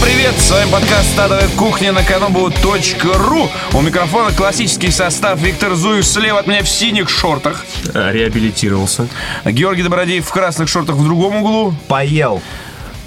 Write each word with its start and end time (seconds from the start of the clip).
привет! 0.00 0.34
С 0.38 0.50
вами 0.50 0.70
подкаст 0.70 1.10
«Стадовая 1.12 1.48
кухня» 1.56 1.92
на 1.92 2.00
kanobu.ru. 2.00 3.50
У 3.72 3.80
микрофона 3.80 4.32
классический 4.32 4.90
состав 4.90 5.38
Виктор 5.40 5.74
Зуев 5.74 6.06
слева 6.06 6.38
от 6.38 6.46
меня 6.46 6.62
в 6.62 6.68
синих 6.68 7.08
шортах. 7.08 7.64
Э, 7.94 8.12
Реабилитировался. 8.12 9.08
Георгий 9.44 9.82
Добродеев 9.82 10.26
в 10.26 10.30
красных 10.30 10.68
шортах 10.68 10.96
в 10.96 11.04
другом 11.04 11.36
углу. 11.36 11.74
Поел. 11.88 12.42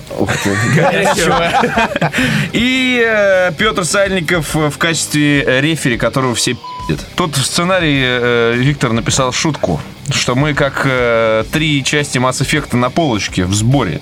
Горячего. 0.75 1.51
И 2.53 3.03
э, 3.05 3.51
Петр 3.57 3.85
Сальников 3.85 4.53
в 4.53 4.77
качестве 4.77 5.61
рефери, 5.61 5.97
которого 5.97 6.35
все. 6.35 6.55
Тут 7.15 7.37
в 7.37 7.45
сценарии 7.45 8.03
э, 8.03 8.53
Виктор 8.55 8.91
написал 8.91 9.31
шутку, 9.31 9.79
что 10.09 10.35
мы 10.35 10.53
как 10.53 10.81
э, 10.85 11.43
три 11.51 11.83
части 11.83 12.17
Mass 12.17 12.41
Effect 12.41 12.75
на 12.75 12.89
полочке 12.89 13.45
в 13.45 13.53
сборе. 13.53 14.01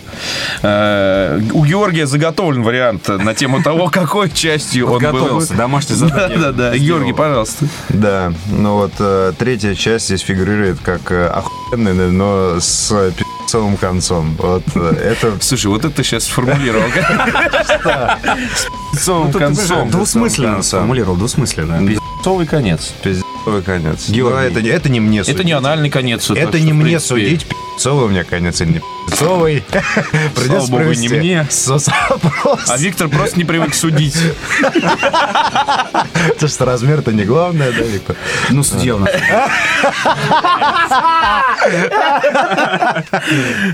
Э, 0.63 1.39
у 1.53 1.63
Георгия 1.63 2.07
заготовлен 2.07 2.63
вариант 2.63 3.07
на 3.07 3.35
тему 3.35 3.61
того, 3.61 3.89
какой 3.93 4.29
частью 4.29 4.89
он 4.89 5.01
был. 5.11 5.43
Да, 5.49 5.67
задание. 5.79 6.37
да, 6.37 6.51
да. 6.51 6.75
сделал. 6.75 6.99
Георгий, 6.99 7.13
пожалуйста. 7.13 7.65
Да, 7.89 8.33
ну 8.49 8.75
вот 8.75 8.93
э, 8.99 9.33
третья 9.37 9.75
часть 9.75 10.05
здесь 10.05 10.21
фигурирует 10.21 10.79
как 10.79 11.11
э, 11.11 11.27
охуенный, 11.27 12.11
но 12.11 12.59
с 12.59 12.91
пи***цовым 13.15 13.77
концом. 13.77 14.35
Вот 14.39 14.63
э, 14.75 15.13
это 15.19 15.37
Слушай, 15.41 15.67
вот 15.67 15.85
это 15.85 16.03
сейчас 16.03 16.23
сформулировал. 16.23 16.89
С 18.93 19.05
ты 19.31 19.39
концом. 19.39 19.89
Двусмысленно 19.89 20.61
сформулировал, 20.63 21.15
двусмысленно. 21.15 22.00
Пиздцовый 22.21 22.45
конец. 22.45 22.93
пиздцовый 23.01 23.63
конец. 23.63 24.07
Георгий. 24.07 24.35
Но 24.35 24.43
это, 24.43 24.61
не- 24.61 24.69
это 24.69 24.89
не 24.89 24.99
мне 24.99 25.23
судить. 25.23 25.39
Это 25.39 25.43
не 25.43 25.53
анальный 25.53 25.89
конец. 25.89 26.29
Это 26.29 26.49
что, 26.49 26.59
не 26.59 26.71
мне 26.71 26.83
принципе, 26.99 27.07
судить, 27.15 27.47
пи***цовый 27.47 28.05
у 28.05 28.09
меня 28.09 28.23
конец 28.23 28.61
или 28.61 28.73
не 28.73 28.79
пи***цовый. 28.79 29.63
Придется 30.35 30.69
богу, 30.69 30.93
не 30.93 31.09
мне. 31.09 31.47
А 32.67 32.77
Виктор 32.77 33.09
просто 33.09 33.39
не 33.39 33.43
привык 33.43 33.73
судить. 33.73 34.15
Потому 34.61 36.47
что 36.47 36.65
размер-то 36.65 37.11
не 37.11 37.23
главное, 37.23 37.71
да, 37.71 37.81
Виктор? 37.81 38.15
Ну, 38.51 38.61
судья 38.61 38.97
у 38.97 38.99
нас. 38.99 39.09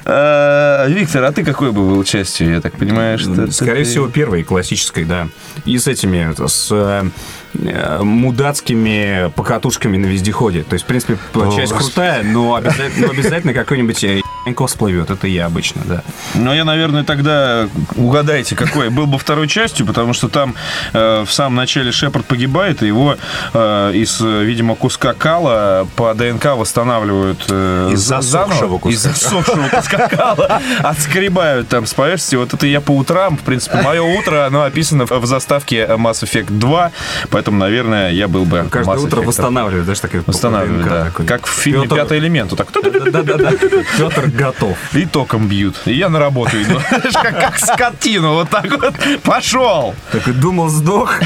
Э, 0.06 0.86
Виктор, 0.89 1.23
а 1.26 1.32
ты 1.34 1.44
какой 1.44 1.72
бы 1.73 1.82
был 1.82 2.04
частью, 2.06 2.54
я 2.54 2.61
так 2.61 2.78
понимаю, 2.78 3.20
что... 3.20 3.52
Скорее 3.52 3.84
всего, 3.84 4.08
первой, 4.08 4.44
классической, 4.44 5.04
да. 5.04 5.28
И 5.66 5.78
с 5.78 5.88
этими, 5.88 6.34
с 6.48 6.70
э, 6.72 7.09
мудацкими 7.53 9.31
покатушками 9.36 9.98
на 9.98 10.06
вездеходе. 10.06 10.64
То 10.64 10.73
есть, 10.73 10.86
в 10.86 10.88
принципе, 10.88 11.17
часть 11.56 11.73
крутая, 11.73 12.23
но 12.23 12.56
обязательно, 12.56 13.08
но 13.08 13.14
обязательно 13.14 13.54
какой-нибудь 13.54 14.06
ебанько 14.48 14.67
всплывет. 14.67 15.09
Это 15.09 15.28
я 15.28 15.45
обычно, 15.45 15.81
да. 15.86 16.03
Ну, 16.36 16.53
я, 16.53 16.64
наверное, 16.64 17.03
тогда 17.03 17.67
угадайте, 17.95 18.56
какой 18.56 18.89
был 18.89 19.06
бы 19.08 19.17
второй 19.20 19.48
частью, 19.48 19.86
потому 19.86 20.14
что 20.14 20.30
там 20.30 20.56
э, 20.94 21.23
в 21.26 21.31
самом 21.31 21.56
начале 21.56 21.92
Шепард 21.92 22.26
погибает, 22.26 22.81
и 22.84 22.88
его 22.88 23.17
э, 23.54 23.92
из, 23.94 24.20
видимо, 24.22 24.76
куска 24.76 25.14
кала 25.14 25.88
по 25.95 26.14
ДНК 26.14 26.45
восстанавливают 26.56 27.45
э, 27.50 27.89
Из 27.94 28.00
за- 28.00 28.22
засохшего 28.22 28.78
куска. 28.78 28.89
Из 28.95 29.02
засохшего 29.20 29.67
куска 29.70 30.08
кала 30.08 30.61
отскребают 30.80 31.67
там 31.67 31.86
с 31.86 31.94
поверхности. 31.94 32.36
Вот 32.36 32.54
это 32.54 32.66
я 32.67 32.82
по 32.82 32.92
утрам, 32.92 33.38
в 33.38 33.42
принципе, 33.42 33.82
мое 33.82 34.02
утро, 34.02 34.45
оно 34.45 34.64
описано 34.64 35.06
в 35.06 35.26
заставке 35.26 35.86
Mass 35.86 36.23
Effect 36.23 36.48
2, 36.58 36.92
поэтому, 37.30 37.58
наверное, 37.58 38.11
я 38.11 38.28
был 38.28 38.45
бы 38.45 38.67
Каждое 38.72 38.95
Mass 38.95 39.04
утро 39.04 39.22
Effect. 39.22 39.26
восстанавливает, 39.26 39.84
знаешь, 39.86 40.00
такой 40.00 40.22
Восстанавливают, 40.26 40.88
да. 40.88 41.11
Как 41.26 41.45
в 41.45 41.52
фильме 41.52 41.88
«Пятый 41.88 42.17
элемент». 42.20 42.56
Так. 42.56 42.67
Петр 42.72 44.30
готов. 44.38 44.77
и 44.93 45.05
током 45.05 45.47
бьют. 45.47 45.75
И 45.85 45.93
я 45.93 46.09
на 46.09 46.19
работу 46.19 46.61
иду. 46.61 46.80
Как, 47.13 47.59
скотину. 47.59 48.33
Вот 48.35 48.49
так 48.49 48.69
вот. 48.71 48.93
Пошел. 49.23 49.95
Так 50.11 50.27
и 50.27 50.31
думал, 50.31 50.70
сдох. 50.70 51.20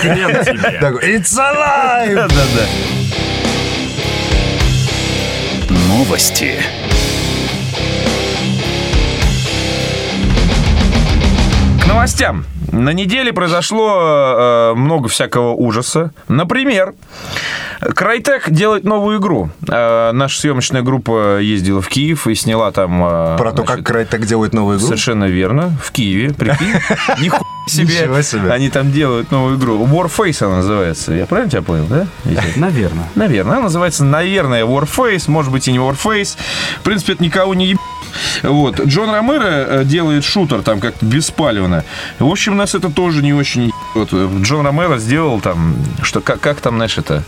Хрен 0.00 0.44
тебе. 0.44 0.78
Такой, 0.78 1.16
It's 1.16 1.32
alive! 1.36 2.14
Да-да-да. 2.14 2.66
Новости. 5.88 6.62
Новостям. 11.98 12.44
На 12.70 12.92
неделе 12.92 13.32
произошло 13.32 13.96
э, 13.98 14.74
много 14.76 15.08
всякого 15.08 15.50
ужаса. 15.54 16.12
Например, 16.28 16.94
Крайтек 17.80 18.50
делает 18.50 18.84
новую 18.84 19.18
игру. 19.18 19.50
Э, 19.68 20.12
наша 20.12 20.38
съемочная 20.38 20.82
группа 20.82 21.38
ездила 21.40 21.82
в 21.82 21.88
Киев 21.88 22.28
и 22.28 22.36
сняла 22.36 22.70
там... 22.70 23.02
э, 23.04 23.36
Про 23.38 23.50
то, 23.50 23.64
значит, 23.64 23.76
как 23.78 23.86
Крайтек 23.86 24.26
делает 24.26 24.52
новую 24.54 24.78
игру? 24.78 24.86
Совершенно 24.86 25.24
верно. 25.24 25.72
В 25.82 25.90
Киеве, 25.90 26.32
прикинь. 26.34 26.74
Нихуя 27.20 27.40
себе. 27.68 28.22
Себе. 28.22 28.50
Они 28.50 28.70
там 28.70 28.90
делают 28.92 29.30
новую 29.30 29.58
игру. 29.58 29.84
Warface 29.86 30.44
она 30.44 30.56
называется. 30.56 31.12
Я 31.12 31.26
правильно 31.26 31.50
тебя 31.50 31.62
понял, 31.62 31.86
да? 31.86 32.06
Наверное. 32.56 33.08
Наверное. 33.14 33.52
Она 33.54 33.62
называется, 33.62 34.04
наверное, 34.04 34.64
Warface. 34.64 35.30
Может 35.30 35.52
быть, 35.52 35.68
и 35.68 35.72
не 35.72 35.78
Warface. 35.78 36.36
В 36.80 36.82
принципе, 36.82 37.14
это 37.14 37.22
никого 37.22 37.54
не 37.54 37.66
еб... 37.66 37.78
Вот. 38.42 38.80
Джон 38.80 39.10
Ромеро 39.10 39.44
э, 39.44 39.84
делает 39.84 40.24
шутер 40.24 40.62
там 40.62 40.80
как-то 40.80 41.04
беспалевно. 41.04 41.84
В 42.18 42.26
общем, 42.26 42.56
нас 42.56 42.74
это 42.74 42.90
тоже 42.90 43.22
не 43.22 43.34
очень 43.34 43.72
ебет. 43.94 44.42
Джон 44.42 44.66
Ромеро 44.66 44.98
сделал 44.98 45.40
там, 45.40 45.76
что, 46.02 46.20
как, 46.20 46.40
как 46.40 46.60
там, 46.60 46.76
знаешь, 46.76 46.98
это... 46.98 47.22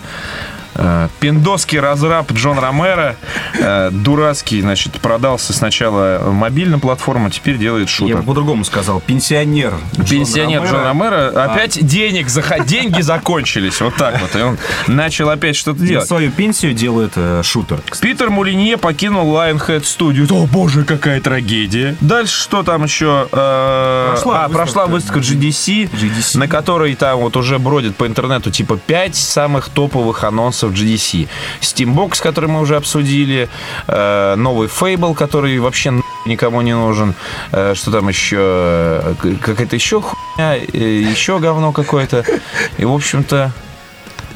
э, 0.81 1.09
Пиндоский 1.21 1.79
разраб 1.79 2.33
Джон 2.33 2.59
Ромеро, 2.59 3.17
э, 3.59 3.91
дурацкий, 3.93 4.61
значит, 4.61 4.93
продался 5.01 5.53
сначала 5.53 6.31
мобильным 6.31 6.81
платформам, 6.81 7.27
а 7.27 7.31
теперь 7.31 7.57
делает 7.57 7.89
Я 7.89 7.95
шутер. 7.95 8.17
бы 8.19 8.23
по-другому 8.25 8.65
сказал. 8.65 9.01
Пенсионер. 9.01 9.75
Джон 9.97 10.07
Пенсионер 10.07 10.63
Ромеро. 10.63 10.73
Джон 10.77 10.85
Ромеро 10.87 11.45
опять 11.45 11.87
денег 11.87 12.29
заход... 12.29 12.67
деньги 12.67 13.01
закончились. 13.01 13.81
Вот 13.81 13.95
так 13.97 14.21
вот. 14.21 14.35
И 14.35 14.43
он 14.43 14.59
начал 14.89 15.29
опять 15.31 15.57
что-то 15.57 15.81
делать. 15.81 16.07
свою 16.09 16.31
пенсию 16.31 16.73
делает 16.75 17.13
э, 17.17 17.43
шутер. 17.45 17.81
Питер 18.01 18.31
Мулинье 18.31 18.77
покинул 18.77 19.35
Lionhead 19.37 19.83
Studio. 19.83 20.27
О, 20.33 20.47
боже, 20.47 20.85
какая 20.85 21.21
трагедия. 21.21 21.97
Дальше 22.01 22.41
что 22.41 22.63
там 22.63 22.85
еще? 22.85 23.29
Э, 23.31 24.09
Прошла 24.11 24.45
а, 24.45 24.49
прошла 24.49 24.87
выставка. 24.87 25.19
выставка 25.19 25.47
GDC, 25.47 25.91
GDC. 25.93 26.39
на 26.39 26.49
которой 26.49 26.95
там 26.95 27.19
вот 27.21 27.37
уже 27.37 27.59
бродит 27.59 27.97
по 27.97 28.07
интернету 28.07 28.51
типа 28.51 28.77
5 28.79 29.15
самых 29.17 29.69
топовых 29.69 30.25
анонсов 30.25 30.70
GDC. 30.73 31.29
Steambox, 31.61 32.23
который 32.23 32.49
мы 32.49 32.61
уже 32.61 32.77
обсудили, 32.77 33.49
э, 33.87 34.35
новый 34.37 34.69
Fable, 34.69 35.15
который 35.15 35.59
вообще 35.59 35.93
никому 36.27 36.61
не 36.61 36.75
нужен. 36.75 37.15
Э, 37.53 37.75
что 37.75 37.91
там 37.91 38.09
еще? 38.09 39.17
Какая-то 39.43 39.77
еще 39.77 40.01
хуйня, 40.01 40.57
э, 40.57 40.79
еще 40.79 41.39
говно 41.39 41.73
какое-то. 41.73 42.25
И, 42.79 42.85
в 42.85 42.93
общем-то, 42.93 43.53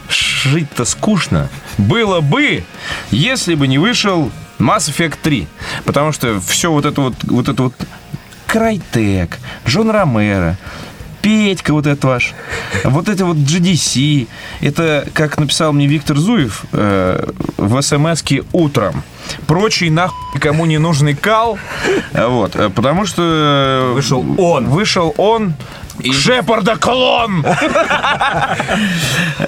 жить-то 0.09 0.85
скучно. 0.85 1.49
Было 1.79 2.21
бы, 2.21 2.65
если 3.11 3.55
бы 3.55 3.67
не 3.67 3.79
вышел 3.79 4.31
Mass 4.59 4.91
Effect 4.91 5.19
3. 5.23 5.49
Потому 5.85 6.13
что 6.13 6.41
все 6.41 6.71
вот 6.71 6.85
это 6.85 7.01
вот, 7.01 7.15
вот 7.25 7.49
это 7.49 7.63
вот 7.65 7.75
Крайтек, 8.47 9.39
Джон 9.67 9.91
Ромеро, 9.91 10.57
Петька 11.25 11.73
вот 11.73 11.87
этот 11.87 12.05
ваш, 12.05 12.35
вот 12.85 13.09
это 13.09 13.25
вот 13.25 13.39
GDC, 13.39 14.29
это, 14.61 15.09
как 15.15 15.39
написал 15.39 15.73
мне 15.73 15.87
Виктор 15.87 16.19
Зуев 16.19 16.67
э, 16.73 17.31
в 17.57 17.81
смс 17.81 18.23
утром, 18.53 19.03
прочий 19.47 19.89
нахуй 19.89 20.19
никому 20.35 20.67
не 20.67 20.77
нужный 20.77 21.15
кал, 21.15 21.59
вот, 22.13 22.57
э, 22.57 22.69
потому 22.69 23.07
что... 23.07 23.23
э, 23.23 23.93
Вышел 23.95 24.23
он. 24.39 24.67
Вышел 24.69 25.15
он, 25.17 25.55
Шепарда 26.13 26.77
клон! 26.77 27.45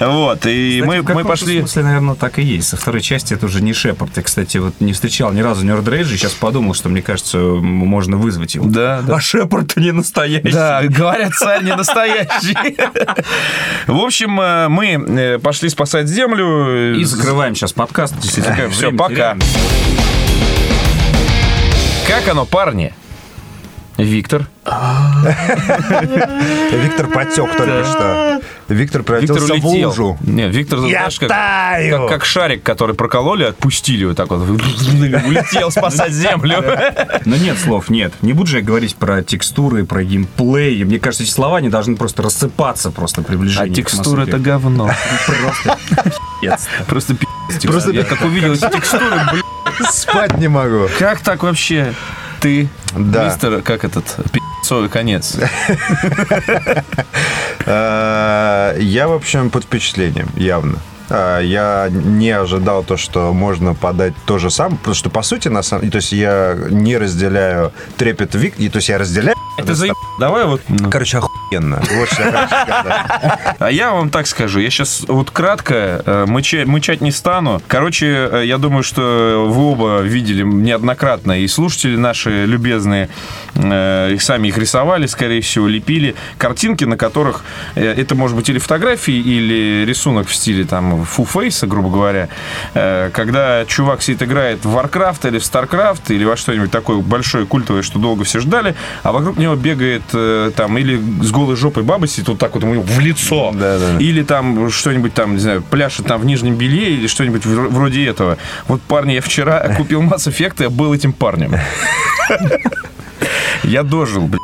Вот, 0.00 0.46
и 0.46 0.82
мы, 0.84 1.02
в 1.02 1.14
мы 1.14 1.24
пошли... 1.24 1.60
смысле, 1.60 1.82
наверное, 1.82 2.14
так 2.14 2.38
и 2.38 2.42
есть. 2.42 2.68
Со 2.68 2.76
второй 2.76 3.00
части 3.00 3.34
это 3.34 3.46
уже 3.46 3.62
не 3.62 3.72
Шепард. 3.72 4.16
Я, 4.16 4.22
кстати, 4.22 4.58
вот 4.58 4.74
не 4.80 4.92
встречал 4.92 5.32
ни 5.32 5.40
разу 5.40 5.64
Нерд 5.64 5.86
Рейджа. 5.88 6.16
Сейчас 6.16 6.32
подумал, 6.32 6.74
что, 6.74 6.88
мне 6.88 7.02
кажется, 7.02 7.38
можно 7.38 8.16
вызвать 8.16 8.54
его. 8.54 8.66
Да, 8.66 9.02
да. 9.02 9.16
А 9.16 9.20
Шепард 9.20 9.76
не 9.76 9.92
настоящий. 9.92 10.52
Да, 10.52 10.82
говорят, 10.84 11.32
царь 11.34 11.64
не 11.64 11.74
настоящий. 11.74 12.76
В 13.86 13.98
общем, 13.98 14.40
э, 14.40 14.68
мы 14.68 14.86
э, 14.92 15.38
пошли 15.38 15.68
спасать 15.68 16.08
землю. 16.08 16.96
И 16.96 17.04
закрываем 17.04 17.54
сейчас 17.54 17.72
подкаст. 17.72 18.18
Действительно, 18.20 18.68
Все, 18.70 18.92
пока. 18.92 19.36
Как 22.06 22.28
оно, 22.28 22.44
парни? 22.44 22.94
Виктор. 23.96 24.46
Виктор 26.72 27.06
потек 27.08 27.56
только 27.56 27.84
что. 27.84 28.40
Виктор 28.68 28.76
Виктор 28.76 29.02
превратился 29.02 29.54
в 29.54 29.64
улетел. 29.66 29.88
лужу. 29.88 30.18
Нет, 30.22 30.54
Виктор, 30.54 30.80
знаешь, 30.80 31.18
как, 31.18 31.28
таю! 31.28 31.98
как, 31.98 32.08
как 32.08 32.24
шарик, 32.24 32.62
который 32.62 32.94
прокололи, 32.94 33.44
отпустили 33.44 34.04
вот 34.04 34.16
так 34.16 34.28
вот. 34.30 34.40
Улетел 34.48 35.70
спасать 35.70 36.12
землю. 36.12 36.62
Но 37.24 37.36
нет 37.36 37.58
слов, 37.58 37.88
нет. 37.88 38.12
Не 38.22 38.32
буду 38.32 38.48
же 38.50 38.58
я 38.58 38.62
говорить 38.62 38.96
про 38.96 39.22
текстуры, 39.22 39.84
про 39.84 40.02
геймплей. 40.04 40.84
Мне 40.84 40.98
кажется, 40.98 41.22
эти 41.22 41.30
слова, 41.30 41.58
они 41.58 41.68
должны 41.68 41.96
просто 41.96 42.22
рассыпаться 42.22 42.90
просто 42.90 43.22
при 43.22 43.36
А 43.58 43.68
текстура 43.68 44.22
это 44.22 44.38
говно. 44.38 44.90
Просто 45.26 45.78
пиздец. 46.40 46.68
Просто 46.86 47.14
пи***ц. 47.14 47.68
Просто 47.68 47.92
Я 47.92 48.04
как 48.04 48.22
увидел 48.22 48.52
эти 48.52 48.68
текстуры, 48.68 49.20
блин, 49.30 49.44
Спать 49.90 50.38
не 50.38 50.48
могу. 50.48 50.88
как 50.98 51.20
так 51.20 51.42
вообще? 51.42 51.94
Ты, 52.40 52.68
Да. 52.94 53.24
мистер, 53.26 53.62
как 53.62 53.84
этот, 53.84 54.04
пи***ц 54.04 54.30
пи***цовый 54.32 54.88
конец. 54.88 55.36
Э, 57.68 58.76
Я, 58.78 59.08
в 59.08 59.12
общем, 59.12 59.50
под 59.50 59.64
впечатлением, 59.64 60.28
явно. 60.36 60.78
А, 61.10 61.40
Я 61.40 61.88
не 61.90 62.30
ожидал 62.30 62.84
то, 62.84 62.96
что 62.96 63.32
можно 63.32 63.74
подать 63.74 64.14
то 64.24 64.38
же 64.38 64.50
самое, 64.50 64.78
потому 64.78 64.94
что, 64.94 65.10
по 65.10 65.22
сути, 65.22 65.48
на 65.48 65.62
самом 65.62 65.90
то 65.90 65.96
есть 65.96 66.12
я 66.12 66.56
не 66.70 66.96
разделяю 66.96 67.72
трепет 67.96 68.34
Вик, 68.34 68.54
то 68.56 68.76
есть 68.76 68.88
я 68.88 68.98
разделяю... 68.98 69.36
Это 69.56 69.74
за... 69.74 69.88
Давай 70.18 70.44
вот... 70.44 70.62
Короче, 70.90 71.18
охуенно. 71.18 71.82
Вот 71.96 72.08
что 72.08 72.22
я 72.22 72.32
хочу 72.32 72.46
сказать. 72.48 73.56
А 73.58 73.70
я 73.70 73.92
вам 73.92 74.10
так 74.10 74.26
скажу, 74.26 74.60
я 74.60 74.70
сейчас 74.70 75.04
вот 75.08 75.30
кратко 75.30 76.02
э, 76.04 76.24
мыча- 76.26 76.66
мычать 76.66 77.00
не 77.00 77.10
стану. 77.10 77.60
Короче, 77.68 78.06
э, 78.06 78.42
я 78.44 78.58
думаю, 78.58 78.82
что 78.82 79.46
вы 79.48 79.62
оба 79.64 80.00
видели 80.00 80.42
неоднократно, 80.42 81.40
и 81.40 81.48
слушатели 81.48 81.96
наши 81.96 82.44
любезные, 82.44 83.08
э, 83.54 84.12
и 84.12 84.18
сами 84.18 84.48
их 84.48 84.58
рисовали, 84.58 85.06
скорее 85.06 85.40
всего, 85.40 85.68
лепили 85.68 86.14
картинки, 86.38 86.84
на 86.84 86.96
которых 86.96 87.44
это 87.74 88.14
может 88.14 88.36
быть 88.36 88.48
или 88.48 88.58
фотографии, 88.58 89.14
или 89.14 89.84
рисунок 89.86 90.28
в 90.28 90.34
стиле 90.34 90.64
там 90.64 91.04
фуфейса, 91.04 91.66
грубо 91.66 91.90
говоря, 91.90 92.28
когда 92.72 93.64
чувак 93.66 94.02
сидит 94.02 94.22
играет 94.22 94.64
в 94.64 94.76
Warcraft 94.76 95.28
или 95.28 95.38
в 95.38 95.42
StarCraft, 95.42 96.02
или 96.08 96.24
во 96.24 96.36
что-нибудь 96.36 96.70
такое 96.70 96.98
большое 96.98 97.46
культовое, 97.46 97.82
что 97.82 97.98
долго 97.98 98.24
все 98.24 98.40
ждали, 98.40 98.74
а 99.02 99.12
вокруг 99.12 99.36
него 99.36 99.45
бегает 99.54 100.02
э, 100.12 100.50
там 100.56 100.76
или 100.78 101.00
с 101.22 101.30
голой 101.30 101.54
жопой 101.56 101.84
баба 101.84 102.06
сидит 102.08 102.28
вот 102.28 102.38
так 102.38 102.54
вот 102.54 102.64
ему 102.64 102.82
в 102.82 102.98
лицо, 102.98 103.52
Да-да-да. 103.54 103.98
или 104.00 104.22
там 104.22 104.70
что-нибудь 104.70 105.14
там, 105.14 105.34
не 105.34 105.38
знаю, 105.40 105.62
пляшет 105.62 106.06
там 106.06 106.20
в 106.20 106.24
нижнем 106.26 106.56
белье 106.56 106.90
или 106.90 107.06
что-нибудь 107.06 107.44
вр- 107.44 107.68
вроде 107.68 108.04
этого. 108.06 108.38
Вот, 108.66 108.82
парни, 108.82 109.12
я 109.12 109.20
вчера 109.20 109.60
купил 109.76 110.02
Mass 110.02 110.26
Effect, 110.28 110.54
и 110.58 110.62
я 110.64 110.70
был 110.70 110.92
этим 110.92 111.12
парнем. 111.12 111.54
Я 113.64 113.82
дожил, 113.82 114.22
блядь. 114.28 114.40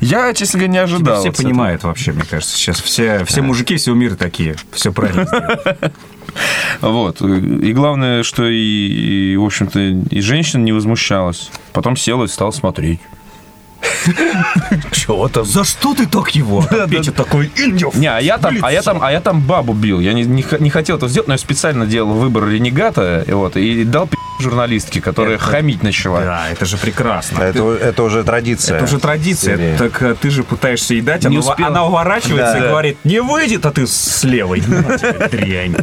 Я, 0.00 0.32
честно 0.32 0.60
говоря, 0.60 0.72
не 0.72 0.78
ожидал. 0.78 1.20
Все 1.20 1.28
вот 1.28 1.36
с 1.36 1.40
этого. 1.40 1.50
понимают 1.50 1.82
вообще, 1.82 2.12
мне 2.12 2.22
кажется, 2.28 2.56
сейчас. 2.56 2.80
Все, 2.80 3.24
все 3.26 3.42
мужики 3.42 3.76
всего 3.76 3.94
мира 3.94 4.14
такие. 4.14 4.56
Все 4.72 4.92
правильно. 4.92 5.26
Вот. 6.80 7.20
И 7.20 7.72
главное, 7.72 8.22
что 8.22 8.46
и, 8.48 9.32
и, 9.32 9.36
в 9.36 9.44
общем-то, 9.44 9.80
и 9.80 10.20
женщина 10.20 10.62
не 10.62 10.70
возмущалась. 10.70 11.50
Потом 11.72 11.96
села 11.96 12.24
и 12.24 12.28
стала 12.28 12.52
смотреть. 12.52 13.00
Чего 14.92 15.28
там? 15.28 15.44
За 15.44 15.64
что 15.64 15.94
ты 15.94 16.06
так 16.06 16.30
его? 16.34 16.64
Петя 16.88 17.12
такой, 17.12 17.50
Индев. 17.56 17.94
Не, 17.94 18.06
а 18.08 18.20
я 18.20 18.38
там, 18.38 18.56
а 18.62 18.72
я 18.72 18.82
там, 18.82 19.02
а 19.02 19.12
я 19.12 19.20
там 19.20 19.40
бабу 19.40 19.72
бил. 19.72 20.00
Я 20.00 20.12
не, 20.12 20.22
не, 20.24 20.44
не 20.58 20.70
хотел 20.70 20.96
этого 20.96 21.10
сделать, 21.10 21.28
но 21.28 21.34
я 21.34 21.38
специально 21.38 21.86
делал 21.86 22.12
выбор 22.14 22.48
ренегата, 22.48 23.24
и 23.26 23.32
вот, 23.32 23.56
и 23.56 23.84
дал 23.84 24.06
пи*** 24.06 24.16
журналистке, 24.40 25.00
которая 25.00 25.36
хамить 25.38 25.82
начала. 25.82 26.20
Да, 26.20 26.48
это 26.50 26.64
же 26.64 26.76
прекрасно. 26.78 27.42
Это, 27.42 27.72
это 27.74 28.02
уже 28.02 28.24
традиция. 28.24 28.76
Это 28.76 28.84
уже 28.84 28.98
традиция. 28.98 29.56
Серии. 29.56 29.76
Так 29.76 30.02
э, 30.02 30.14
ты 30.20 30.30
же 30.30 30.44
пытаешься 30.44 30.94
и 30.94 31.00
дать, 31.02 31.24
Не 31.24 31.36
она, 31.36 31.38
успел. 31.50 31.66
она 31.66 31.84
уворачивается 31.84 32.54
Да. 32.54 32.58
и 32.58 32.68
говорит, 32.68 32.96
не 33.04 33.20
выйдет, 33.20 33.66
а 33.66 33.70
ты 33.70 33.86
с 33.86 34.24
левой. 34.24 34.60
На 34.66 34.96
тебе, 34.98 35.28
дрянь. 35.28 35.76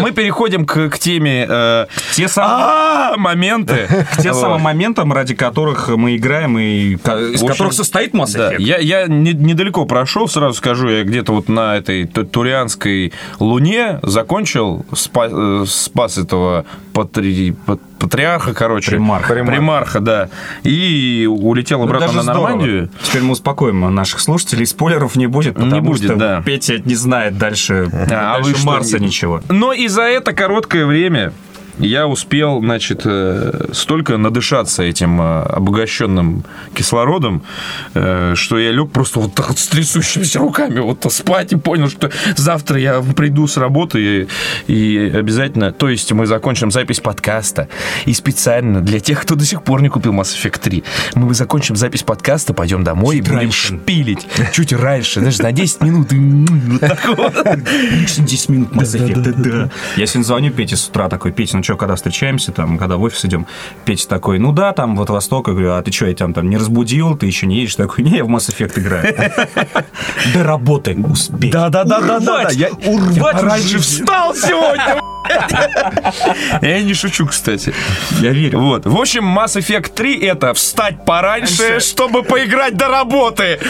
Мы 0.00 0.12
переходим 0.12 0.64
к, 0.66 0.88
к 0.88 0.98
теме 0.98 1.46
э, 1.48 1.86
Те 2.14 2.28
самые, 2.28 2.56
а, 2.60 3.16
моменты. 3.16 3.88
к 4.16 4.22
тем 4.22 4.34
самым 4.34 4.60
моментам, 4.62 5.12
ради 5.12 5.34
которых 5.34 5.88
мы 5.88 6.16
играем 6.16 6.58
и 6.58 6.96
ко- 6.96 7.18
из 7.18 7.40
которых 7.42 7.72
состоит 7.72 8.14
Mass 8.14 8.36
Effect. 8.36 8.56
я, 8.60 8.78
я 8.78 9.06
не- 9.06 9.32
недалеко 9.34 9.84
прошел, 9.86 10.28
сразу 10.28 10.54
скажу, 10.54 10.88
я 10.88 11.04
где-то 11.04 11.32
вот 11.32 11.48
на 11.48 11.76
этой 11.76 12.06
ту- 12.06 12.24
турианской 12.24 13.12
луне 13.38 14.00
закончил, 14.02 14.84
э, 14.92 15.64
спас 15.66 16.18
этого 16.18 16.64
патри- 16.92 17.54
пат- 17.66 17.80
патриарха, 17.98 18.54
короче. 18.54 18.92
Примарха. 18.92 19.34
Примарха, 19.34 20.00
да. 20.00 20.28
И 20.62 21.26
улетел 21.30 21.78
Ну, 21.80 21.84
обратно 21.84 22.12
на 22.12 22.22
здорово. 22.22 22.48
Нормандию. 22.48 22.88
Теперь 23.02 23.22
мы 23.22 23.32
успокоим 23.32 23.94
наших 23.94 24.20
слушателей. 24.20 24.64
Спойлеров 24.66 25.16
не 25.16 25.26
будет, 25.26 25.58
Не 25.58 25.64
потому 25.64 25.82
будет, 25.82 26.04
что 26.04 26.16
да. 26.16 26.42
Петя 26.44 26.78
не 26.78 26.94
знает 26.94 27.36
дальше, 27.36 27.88
А, 28.10 28.36
а 28.36 28.40
вы 28.40 28.54
Марса 28.64 28.98
ничего. 28.98 29.42
Но 29.48 29.72
и 29.72 29.88
за 29.90 30.02
это 30.02 30.32
короткое 30.32 30.86
время 30.86 31.32
я 31.80 32.06
успел, 32.06 32.60
значит, 32.60 33.02
э, 33.04 33.68
столько 33.72 34.16
надышаться 34.16 34.82
этим 34.82 35.20
э, 35.20 35.42
обогащенным 35.42 36.44
кислородом, 36.74 37.42
э, 37.94 38.34
что 38.36 38.58
я 38.58 38.70
лег 38.72 38.90
просто 38.90 39.20
вот 39.20 39.34
так 39.34 39.48
вот 39.48 39.58
с 39.58 39.68
трясущимися 39.68 40.38
руками 40.38 40.80
вот 40.80 41.06
спать 41.10 41.52
и 41.52 41.56
понял, 41.56 41.88
что 41.88 42.10
завтра 42.36 42.78
я 42.78 43.00
приду 43.00 43.46
с 43.46 43.56
работы 43.56 44.28
и, 44.68 44.72
и 44.72 45.12
обязательно... 45.14 45.72
То 45.72 45.88
есть 45.88 46.12
мы 46.12 46.26
закончим 46.26 46.70
запись 46.70 47.00
подкаста 47.00 47.68
и 48.04 48.12
специально 48.12 48.80
для 48.80 49.00
тех, 49.00 49.22
кто 49.22 49.34
до 49.34 49.44
сих 49.44 49.62
пор 49.62 49.82
не 49.82 49.88
купил 49.88 50.12
Mass 50.12 50.36
Effect 50.36 50.60
3, 50.60 50.84
мы 51.14 51.34
закончим 51.34 51.76
запись 51.76 52.02
подкаста, 52.02 52.52
пойдем 52.54 52.84
домой 52.84 53.18
и 53.18 53.20
будем 53.20 53.36
раньше. 53.36 53.78
шпилить 53.78 54.26
чуть 54.52 54.72
раньше, 54.72 55.20
даже 55.20 55.42
на 55.42 55.52
10 55.52 55.80
минут. 55.82 56.12
и 56.12 56.16
Вот 56.16 56.80
так 56.80 57.08
вот. 57.16 57.34
Лишние 57.92 58.26
10 58.26 58.48
минут 58.50 58.72
Mass 58.72 58.96
Effect. 58.96 59.70
Я 59.96 60.06
сегодня 60.06 60.26
звоню 60.26 60.52
Пете 60.52 60.76
с 60.76 60.88
утра 60.88 61.08
такой, 61.08 61.32
Петя, 61.32 61.56
ну 61.56 61.62
что, 61.62 61.69
когда 61.76 61.94
встречаемся, 61.94 62.52
там, 62.52 62.78
когда 62.78 62.96
в 62.96 63.02
офис 63.02 63.24
идем, 63.24 63.46
Петя 63.84 64.08
такой, 64.08 64.38
ну 64.38 64.52
да, 64.52 64.72
там, 64.72 64.96
вот 64.96 65.10
Восток, 65.10 65.48
я 65.48 65.54
говорю, 65.54 65.72
а 65.72 65.82
ты 65.82 65.92
что, 65.92 66.06
я 66.06 66.14
тебя 66.14 66.32
там 66.32 66.48
не 66.48 66.56
разбудил, 66.56 67.16
ты 67.16 67.26
еще 67.26 67.46
не 67.46 67.56
едешь? 67.56 67.76
Такой, 67.76 68.04
не, 68.04 68.18
я 68.18 68.24
в 68.24 68.28
Mass 68.28 68.50
Effect 68.50 68.78
играю. 68.78 69.32
До 70.34 70.44
работы 70.44 70.96
успеть. 70.96 71.52
Да, 71.52 71.68
да, 71.68 71.84
да, 71.84 72.00
да, 72.00 72.20
да, 72.20 72.48
да. 72.50 72.68
Урвать, 72.86 73.16
урвать 73.16 73.42
раньше 73.42 73.78
встал 73.78 74.34
сегодня. 74.34 75.00
Я 76.62 76.82
не 76.82 76.94
шучу, 76.94 77.26
кстати. 77.26 77.74
Я 78.20 78.30
верю. 78.30 78.60
Вот. 78.60 78.86
В 78.86 78.96
общем, 78.96 79.38
Mass 79.38 79.56
Effect 79.56 79.92
3 79.94 80.20
это 80.20 80.54
встать 80.54 81.04
пораньше, 81.04 81.68
Раньше. 81.68 81.88
чтобы 81.88 82.22
поиграть 82.22 82.76
до 82.76 82.88
работы. 82.88 83.60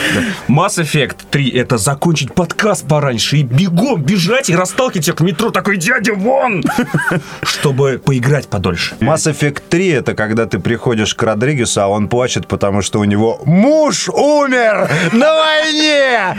Mass 0.48 0.78
Effect 0.82 1.16
3 1.30 1.50
это 1.50 1.78
закончить 1.78 2.34
подкаст 2.34 2.86
пораньше 2.86 3.38
и 3.38 3.42
бегом 3.42 4.02
бежать 4.02 4.50
и 4.50 4.56
расталкивать 4.56 5.06
тебя 5.06 5.16
к 5.16 5.20
метро 5.20 5.50
такой, 5.50 5.76
дядя, 5.76 6.14
вон! 6.14 6.62
Чтобы 7.42 8.00
поиграть 8.04 8.48
подольше. 8.48 8.94
Mass 9.00 9.30
Effect 9.30 9.62
3 9.68 9.88
это 9.88 10.14
когда 10.14 10.46
ты 10.46 10.58
приходишь 10.58 11.14
к 11.14 11.22
Родригесу, 11.22 11.80
а 11.82 11.88
он 11.88 12.08
плачет, 12.08 12.46
потому 12.46 12.82
что 12.82 13.00
у 13.00 13.04
него 13.04 13.40
муж 13.44 14.08
умер 14.08 14.88
на 15.12 15.34
войне! 15.34 16.36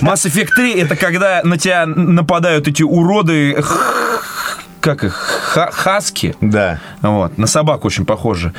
Mass 0.00 0.26
Effect 0.26 0.50
3 0.56 0.72
это 0.80 0.96
когда 0.96 1.40
на 1.44 1.58
тебя 1.58 1.86
нападают 1.86 2.68
эти 2.68 2.82
уроды, 2.82 3.56
как 4.80 5.04
их, 5.04 5.14
ха- 5.14 5.70
хаски. 5.72 6.34
Да. 6.40 6.80
Вот, 7.02 7.36
на 7.36 7.46
собаку 7.46 7.88
очень 7.88 8.04
похоже. 8.06 8.52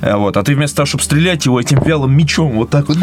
Э, 0.00 0.16
Вот, 0.16 0.36
а 0.36 0.42
ты 0.42 0.54
вместо 0.54 0.76
того, 0.76 0.86
чтобы 0.86 1.04
стрелять 1.04 1.44
его 1.46 1.60
этим 1.60 1.80
вялым 1.82 2.16
мечом, 2.16 2.52
вот 2.52 2.70
так 2.70 2.88
вот. 2.88 2.96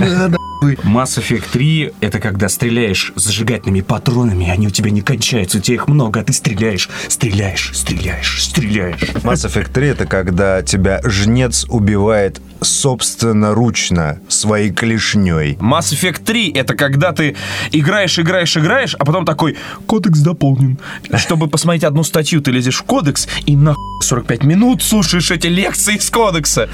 Mass 0.84 1.20
Effect 1.20 1.44
3 1.52 1.94
это 2.00 2.20
когда 2.20 2.48
стреляешь 2.50 3.12
зажигательными 3.16 3.82
патронами, 3.82 4.50
они 4.50 4.68
у 4.68 4.70
тебя 4.70 4.92
не 4.92 5.02
кончаются, 5.02 5.58
у 5.58 5.62
тебя 5.62 5.76
их 5.76 5.88
много, 5.90 6.22
а 6.22 6.24
ты 6.24 6.32
стреляешь, 6.34 6.90
стреляешь, 7.10 7.72
стреляешь, 7.76 8.42
стреляешь. 8.44 9.02
Mass 9.24 9.46
Effect 9.46 9.72
3 9.74 9.88
это 9.90 10.06
когда 10.06 10.62
тебя 10.62 11.02
жнец 11.04 11.66
убивает 11.70 12.42
собственноручно 12.64 14.20
своей 14.28 14.72
клешней. 14.72 15.54
Mass 15.60 15.92
Effect 15.94 16.24
3 16.24 16.52
это 16.52 16.76
когда 16.76 17.12
ты 17.12 17.36
играешь, 17.72 18.20
играешь, 18.20 18.56
играешь, 18.58 18.96
а 19.00 19.06
потом 19.06 19.26
такой 19.26 19.58
кодекс 19.86 20.20
дополнен. 20.20 20.78
Чтобы 21.16 21.48
посмотреть 21.48 21.84
одну 21.84 22.04
статью, 22.04 22.42
ты 22.42 22.52
лезешь 22.52 22.78
в 22.78 22.84
кодекс 22.84 23.28
и 23.46 23.56
на 23.56 23.76
45 24.02 24.44
минут 24.44 24.84
слушаешь 24.84 25.32
эти 25.32 25.48
лекции 25.48 25.96
из 25.96 26.10
кодекса. 26.10 26.70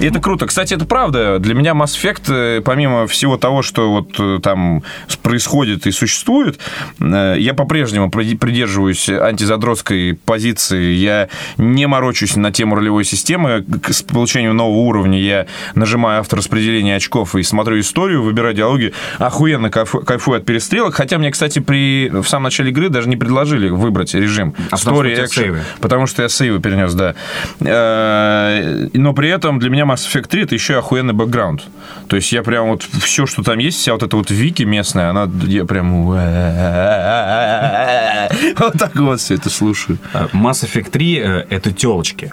И 0.00 0.06
это 0.06 0.18
круто. 0.20 0.46
Кстати, 0.46 0.74
это 0.74 0.84
правда. 0.84 1.38
Для 1.38 1.54
меня 1.54 1.72
Mass 1.72 1.96
Effect, 2.00 2.22
э, 2.28 2.60
помимо 2.60 3.06
всего 3.06 3.36
того, 3.36 3.62
что 3.62 3.90
вот 3.92 4.18
э, 4.18 4.40
там 4.42 4.82
происходит 5.22 5.86
и 5.86 5.92
существует, 5.92 6.58
э, 7.00 7.36
я 7.38 7.54
по-прежнему 7.54 8.10
придерживаюсь 8.10 9.08
антизадротской 9.08 10.14
позиции. 10.14 10.92
Я 10.94 11.28
не 11.56 11.86
морочусь 11.86 12.36
на 12.36 12.50
тему 12.52 12.74
ролевой 12.74 13.04
системы. 13.04 13.62
К- 13.82 13.92
С 13.92 14.02
получением 14.02 14.56
нового 14.56 14.78
уровня 14.80 15.20
я 15.20 15.31
нажимаю 15.74 16.20
автораспределение 16.20 16.96
очков 16.96 17.34
и 17.34 17.42
смотрю 17.42 17.80
историю, 17.80 18.22
выбираю 18.22 18.54
диалоги. 18.54 18.92
Охуенно 19.18 19.68
кайфу- 19.68 20.04
кайфую 20.04 20.38
от 20.38 20.44
перестрелок. 20.44 20.94
Хотя 20.94 21.18
мне, 21.18 21.30
кстати, 21.30 21.58
при, 21.58 22.08
в 22.08 22.24
самом 22.24 22.44
начале 22.44 22.70
игры 22.70 22.88
даже 22.88 23.08
не 23.08 23.16
предложили 23.16 23.68
выбрать 23.68 24.14
режим. 24.14 24.54
А 24.70 24.76
потому 24.76 25.02
что 25.02 25.08
action. 25.08 25.60
Потому 25.80 26.06
что 26.06 26.22
я 26.22 26.28
сейвы 26.28 26.60
перенес, 26.60 26.94
да. 26.94 27.14
Э, 27.60 28.88
Но 28.94 29.12
при 29.12 29.28
этом 29.28 29.58
для 29.58 29.70
меня 29.70 29.84
Mass 29.84 30.06
Effect 30.08 30.28
3 30.28 30.42
это 30.42 30.54
еще 30.54 30.78
охуенный 30.78 31.14
бэкграунд. 31.14 31.62
То 32.08 32.16
есть 32.16 32.32
я 32.32 32.42
прям 32.42 32.68
вот 32.68 32.82
все, 32.82 33.26
что 33.26 33.42
там 33.42 33.58
есть, 33.58 33.78
вся 33.78 33.92
вот 33.92 34.02
эта 34.02 34.16
вот 34.16 34.30
вики 34.30 34.64
местная, 34.64 35.10
она 35.10 35.30
я 35.46 35.64
прям 35.64 36.02
вот 38.58 38.72
так 38.78 38.94
вот 38.96 39.20
все 39.20 39.34
это 39.34 39.50
слушаю. 39.50 39.98
Э, 40.14 40.26
Mass 40.32 40.64
Effect 40.64 40.90
3 40.90 41.18
э, 41.18 41.46
это 41.50 41.72
телочки. 41.72 42.32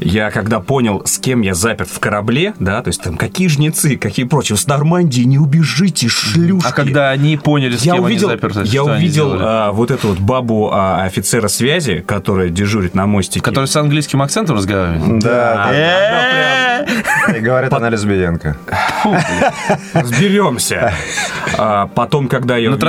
Я 0.00 0.30
когда 0.30 0.60
понял, 0.60 1.02
с 1.04 1.18
кем 1.18 1.42
я 1.42 1.54
заперт 1.54 1.90
в 1.90 1.98
корабле, 2.00 2.54
да, 2.58 2.82
то 2.82 2.88
есть 2.88 3.02
там 3.02 3.16
какие 3.16 3.48
жнецы, 3.48 3.96
какие 3.96 4.24
прочие, 4.24 4.56
с 4.56 4.66
Нормандии 4.66 5.22
не 5.22 5.38
убежите, 5.38 6.08
шлюшки. 6.08 6.66
А 6.66 6.72
когда 6.72 7.10
они 7.10 7.36
поняли, 7.36 7.76
с 7.76 7.82
я 7.82 7.94
кем 7.94 8.04
увидел, 8.04 8.28
они 8.30 8.38
заперты, 8.38 8.62
я 8.64 8.82
увидел 8.84 9.36
а, 9.38 9.72
вот 9.72 9.90
эту 9.90 10.08
вот 10.08 10.18
бабу 10.18 10.70
а, 10.72 11.04
офицера 11.04 11.48
связи, 11.48 12.02
которая 12.06 12.48
дежурит 12.48 12.94
на 12.94 13.06
мостике. 13.06 13.44
Который 13.44 13.66
с 13.66 13.76
английским 13.76 14.22
акцентом 14.22 14.56
разговаривает? 14.56 15.18
Да. 15.22 16.86
И 17.36 17.40
говорит 17.40 17.72
она 17.72 17.90
лесбиянка. 17.90 18.56
Разберемся. 19.92 20.92
А, 21.58 21.86
потом, 21.88 22.28
когда 22.28 22.56
я 22.56 22.70
увидел. 22.70 22.86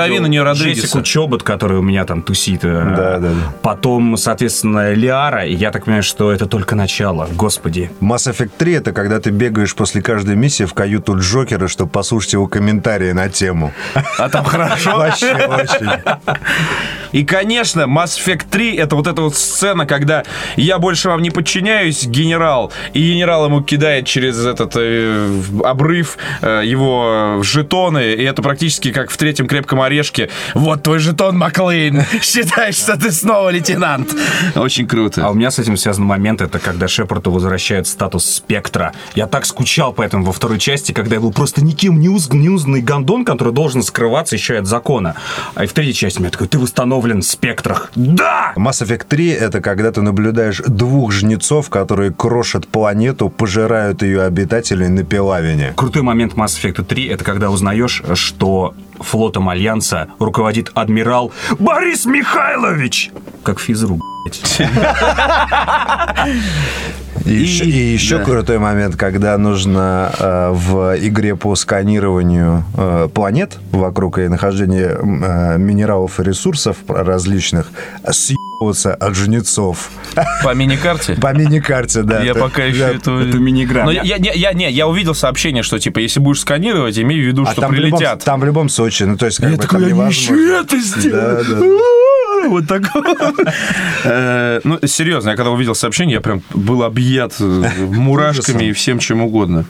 Джессику 0.76 1.02
Чобот, 1.02 1.44
которая 1.44 1.80
у 1.80 1.82
меня 1.82 2.06
там 2.06 2.22
тусит. 2.22 2.64
э, 2.64 2.84
Да, 2.96 3.20
да, 3.20 3.20
да. 3.20 3.30
Потом, 3.62 4.18
соответственно, 4.18 4.94
Лиара. 4.94 5.46
И 5.46 5.54
я 5.54 5.72
так 5.72 5.86
понимаю, 5.86 6.04
что 6.04 6.32
это 6.32 6.46
только 6.46 6.76
начало. 6.76 7.01
Господи. 7.36 7.92
Mass 8.00 8.32
Effect 8.32 8.52
3 8.58 8.74
это 8.74 8.92
когда 8.92 9.20
ты 9.20 9.32
бегаешь 9.32 9.76
после 9.76 10.02
каждой 10.02 10.36
миссии 10.36 10.66
в 10.66 10.74
каюту 10.74 11.18
Джокера, 11.18 11.68
чтобы 11.68 11.92
послушать 11.92 12.34
его 12.34 12.48
комментарии 12.48 13.12
на 13.12 13.30
тему. 13.30 13.74
А 14.18 14.30
там 14.30 14.46
хорошо. 14.46 14.98
Вообще, 14.98 15.34
очень. 15.34 15.90
И, 17.12 17.24
конечно, 17.24 17.82
Mass 17.82 18.18
Effect 18.18 18.46
3 18.50 18.76
это 18.76 18.96
вот 18.96 19.08
эта 19.08 19.22
вот 19.22 19.36
сцена, 19.36 19.86
когда 19.86 20.24
я 20.56 20.80
больше 20.80 21.10
вам 21.10 21.22
не 21.22 21.30
подчиняюсь, 21.30 22.06
генерал, 22.06 22.72
и 22.94 23.02
генерал 23.14 23.46
ему 23.46 23.62
кидает 23.62 24.06
через 24.06 24.44
этот 24.46 24.74
э, 24.76 25.42
обрыв 25.64 26.18
э, 26.42 26.62
его 26.66 27.42
жетоны, 27.44 28.14
и 28.14 28.24
это 28.24 28.42
практически 28.42 28.92
как 28.92 29.10
в 29.12 29.18
третьем 29.18 29.48
крепком 29.48 29.82
орешке. 29.82 30.30
Вот 30.54 30.84
твой 30.84 31.00
жетон, 31.00 31.38
Маклейн. 31.38 32.04
Считай, 32.22 32.72
что 32.72 32.98
ты 32.98 33.12
снова 33.12 33.50
лейтенант. 33.50 34.14
Очень 34.56 34.86
А 34.86 34.88
круто. 34.88 35.30
у 35.30 35.34
меня 35.34 35.52
с 35.52 35.60
этим 35.60 35.78
связан 35.78 36.06
момент, 36.06 36.42
это 36.42 36.60
когда 36.60 36.88
Шепарду 36.88 37.32
возвращают 37.32 37.88
статус 37.88 38.26
спектра. 38.26 38.94
Я 39.16 39.28
так 39.28 39.46
скучал 39.46 39.94
по 39.94 40.02
этому 40.02 40.26
во 40.26 40.32
второй 40.32 40.60
части, 40.60 40.92
когда 40.92 41.20
был 41.20 41.32
просто 41.32 41.64
никем 41.64 42.00
не, 42.00 42.08
не 42.08 42.50
узнанный 42.50 42.82
гондон, 42.82 43.26
который 43.26 43.54
должен 43.54 43.84
скрываться 43.84 44.36
еще 44.36 44.56
и 44.56 44.58
от 44.58 44.66
закона. 44.66 45.16
А 45.56 45.64
и 45.64 45.68
в 45.68 45.74
третьей 45.74 45.94
части 45.94 46.20
меня 46.20 46.30
такой, 46.30 46.48
ты 46.48 46.58
восстановлен 46.58 47.01
в 47.02 47.22
спектрах. 47.22 47.92
Да! 47.96 48.54
Mass 48.56 48.84
Effect 48.84 49.06
3 49.08 49.30
это 49.30 49.62
когда 49.62 49.92
ты 49.92 50.02
наблюдаешь 50.02 50.62
двух 50.66 51.12
жнецов, 51.12 51.70
которые 51.70 52.12
крошат 52.12 52.68
планету, 52.68 53.30
пожирают 53.30 54.02
ее 54.02 54.24
обитателей 54.24 54.88
на 54.88 55.04
пилавине. 55.04 55.74
Крутой 55.76 56.04
момент 56.04 56.34
Mass 56.34 56.60
Effect 56.62 56.84
3 56.84 57.08
это 57.08 57.24
когда 57.24 57.50
узнаешь, 57.50 58.04
что 58.14 58.74
флотом 59.02 59.50
Альянса 59.50 60.10
руководит 60.20 60.72
адмирал 60.74 61.32
Борис 61.60 62.06
Михайлович! 62.06 63.12
Как 63.44 63.60
физрук, 63.60 64.02
блядь. 64.24 64.62
И, 67.26 67.34
еще, 67.34 67.66
и 67.66 67.94
еще 67.94 68.18
да. 68.18 68.24
крутой 68.24 68.58
момент, 68.58 68.96
когда 68.96 69.38
нужно 69.38 70.12
э, 70.18 70.52
в 70.54 70.96
игре 71.00 71.36
по 71.36 71.56
сканированию 71.56 72.64
э, 72.76 73.10
планет 73.14 73.60
вокруг 73.72 74.18
и 74.18 74.28
нахождения 74.28 74.98
э, 75.00 75.58
минералов 75.58 76.20
и 76.20 76.24
ресурсов 76.24 76.78
различных 76.88 77.72
съебываться 78.62 78.94
от 78.94 79.16
жнецов. 79.16 79.90
По 80.44 80.54
мини-карте? 80.54 81.16
По 81.16 81.34
мини-карте, 81.34 82.04
да. 82.04 82.22
Я 82.24 82.36
пока 82.36 82.64
еще 82.64 82.84
этого... 82.96 83.22
это 83.28 83.38
мини-игра. 83.38 83.86
Но 83.86 83.92
я, 83.92 84.04
я, 84.04 84.34
я, 84.34 84.54
не, 84.54 84.70
я 84.72 84.88
увидел 84.88 85.16
сообщение, 85.16 85.64
что, 85.64 85.80
типа, 85.80 86.00
если 86.00 86.20
будешь 86.20 86.42
сканировать, 86.42 86.98
имей 87.00 87.22
в 87.22 87.26
виду, 87.26 87.46
А 87.48 87.52
что 87.52 87.68
прилетят. 87.68 88.24
там 88.24 88.40
в 88.40 88.46
любом 88.46 88.70
случае, 88.70 89.10
ну 89.10 89.18
то 89.18 89.26
есть 89.26 89.40
как 89.40 89.52
Я 89.52 89.58
бы 89.58 89.64
там 89.64 89.82
невозможно. 89.88 90.34
еще 90.36 90.60
это 90.62 90.78
да. 91.12 91.68
Вот 92.50 92.68
такое. 92.68 93.34
Э, 94.04 94.62
Ну, 94.64 94.80
серьезно, 94.86 95.30
я 95.32 95.36
когда 95.36 95.52
увидел 95.52 95.76
сообщение, 95.76 96.16
я 96.16 96.22
прям 96.22 96.42
был 96.54 96.84
объят 96.84 97.40
мурашками 97.80 98.66
и 98.66 98.72
всем 98.74 99.00
чем 99.00 99.22
угодно. 99.22 99.66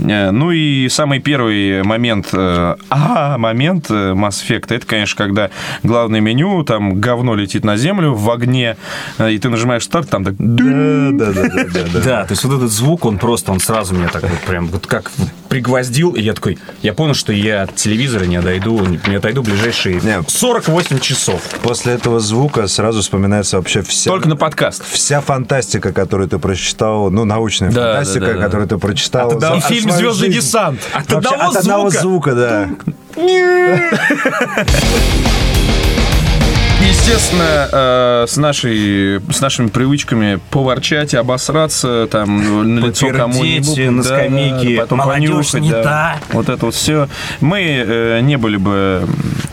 Э, 0.00 0.30
Ну 0.30 0.50
и 0.50 0.88
самый 0.88 1.20
первый 1.20 1.82
момент, 1.82 2.28
э, 2.32 2.76
а, 2.90 3.38
момент 3.38 3.90
э, 3.90 4.12
Mass 4.12 4.42
Effect, 4.46 4.74
это, 4.74 4.86
конечно, 4.86 5.16
когда 5.16 5.50
главное 5.82 6.20
меню, 6.20 6.64
там 6.64 7.00
говно 7.00 7.34
летит 7.34 7.64
на 7.64 7.76
землю 7.76 8.14
в 8.14 8.30
огне, 8.30 8.76
и 9.18 9.38
ты 9.38 9.48
нажимаешь 9.48 9.84
старт, 9.84 10.10
там 10.10 10.24
так... 10.24 10.34
Да, 10.38 11.10
да, 11.12 11.32
да, 11.32 11.42
да, 11.48 11.64
да, 11.64 11.80
да. 11.92 12.00
Да, 12.00 12.24
то 12.24 12.32
есть 12.32 12.44
вот 12.44 12.56
этот 12.56 12.70
звук, 12.70 13.04
он 13.04 13.18
просто, 13.18 13.52
он 13.52 13.60
сразу 13.60 13.94
меня 13.94 14.08
так 14.08 14.22
вот 14.22 14.38
прям 14.40 14.66
вот 14.66 14.86
как 14.86 15.10
пригвоздил, 15.58 16.10
и 16.14 16.20
я 16.20 16.34
такой, 16.34 16.58
я 16.82 16.92
понял, 16.92 17.14
что 17.14 17.32
я 17.32 17.62
от 17.62 17.76
телевизора 17.76 18.24
не 18.24 18.34
отойду, 18.34 18.84
не 19.06 19.14
отойду 19.14 19.44
ближайшие 19.44 20.00
Не. 20.02 20.20
48 20.26 20.98
часов. 20.98 21.40
После 21.62 21.92
этого 21.92 22.18
звука 22.18 22.66
сразу 22.66 23.02
вспоминается 23.02 23.58
вообще 23.58 23.82
вся... 23.82 24.10
Только 24.10 24.28
на 24.28 24.34
подкаст. 24.34 24.82
Вся 24.90 25.20
фантастика, 25.20 25.92
которую 25.92 26.28
ты 26.28 26.40
прочитал, 26.40 27.08
ну, 27.12 27.24
научная 27.24 27.70
Да, 27.70 27.94
фантастика, 27.94 28.26
да, 28.26 28.32
да, 28.32 28.38
да. 28.38 28.44
которую 28.46 28.68
ты 28.68 28.78
прочитал. 28.78 29.28
От 29.28 29.34
одного- 29.34 29.60
за- 29.60 29.66
И 29.68 29.74
Фильм 29.74 29.92
«Звездный 29.92 30.26
жизнь. 30.32 30.40
десант». 30.40 30.80
От 30.92 31.12
Вообще, 31.12 31.28
одного 31.30 31.50
от 31.52 31.56
одного 31.56 31.90
звука. 31.90 32.02
звука, 32.02 32.34
да. 32.34 32.68
Естественно, 36.80 37.68
э, 37.72 38.24
с, 38.28 38.36
нашей, 38.36 39.20
с 39.30 39.40
нашими 39.40 39.68
привычками 39.68 40.40
поворчать, 40.50 41.14
обосраться, 41.14 42.08
там, 42.10 42.74
на 42.76 42.86
лицо 42.86 43.08
кому-нибудь. 43.10 43.90
на 43.90 44.02
скамейке. 44.02 44.76
потом 44.80 44.98
Молодежь 44.98 45.28
понюхать, 45.30 45.60
не 45.60 45.70
да. 45.70 45.82
та. 45.82 46.18
Вот 46.32 46.48
это 46.48 46.66
вот 46.66 46.74
все. 46.74 47.08
Мы 47.40 47.60
э, 47.60 48.20
не 48.20 48.36
были 48.36 48.56
бы 48.56 49.06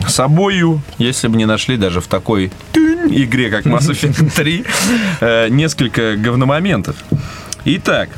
собою, 0.06 0.82
если 0.98 1.28
бы 1.28 1.36
не 1.36 1.46
нашли 1.46 1.76
даже 1.76 2.00
в 2.00 2.06
такой 2.06 2.50
игре, 2.74 3.50
как 3.50 3.66
Mass 3.66 3.90
Effect 3.90 4.34
3, 4.34 4.64
э, 5.20 5.48
несколько 5.48 6.16
говномоментов. 6.16 6.96
Итак, 7.64 8.08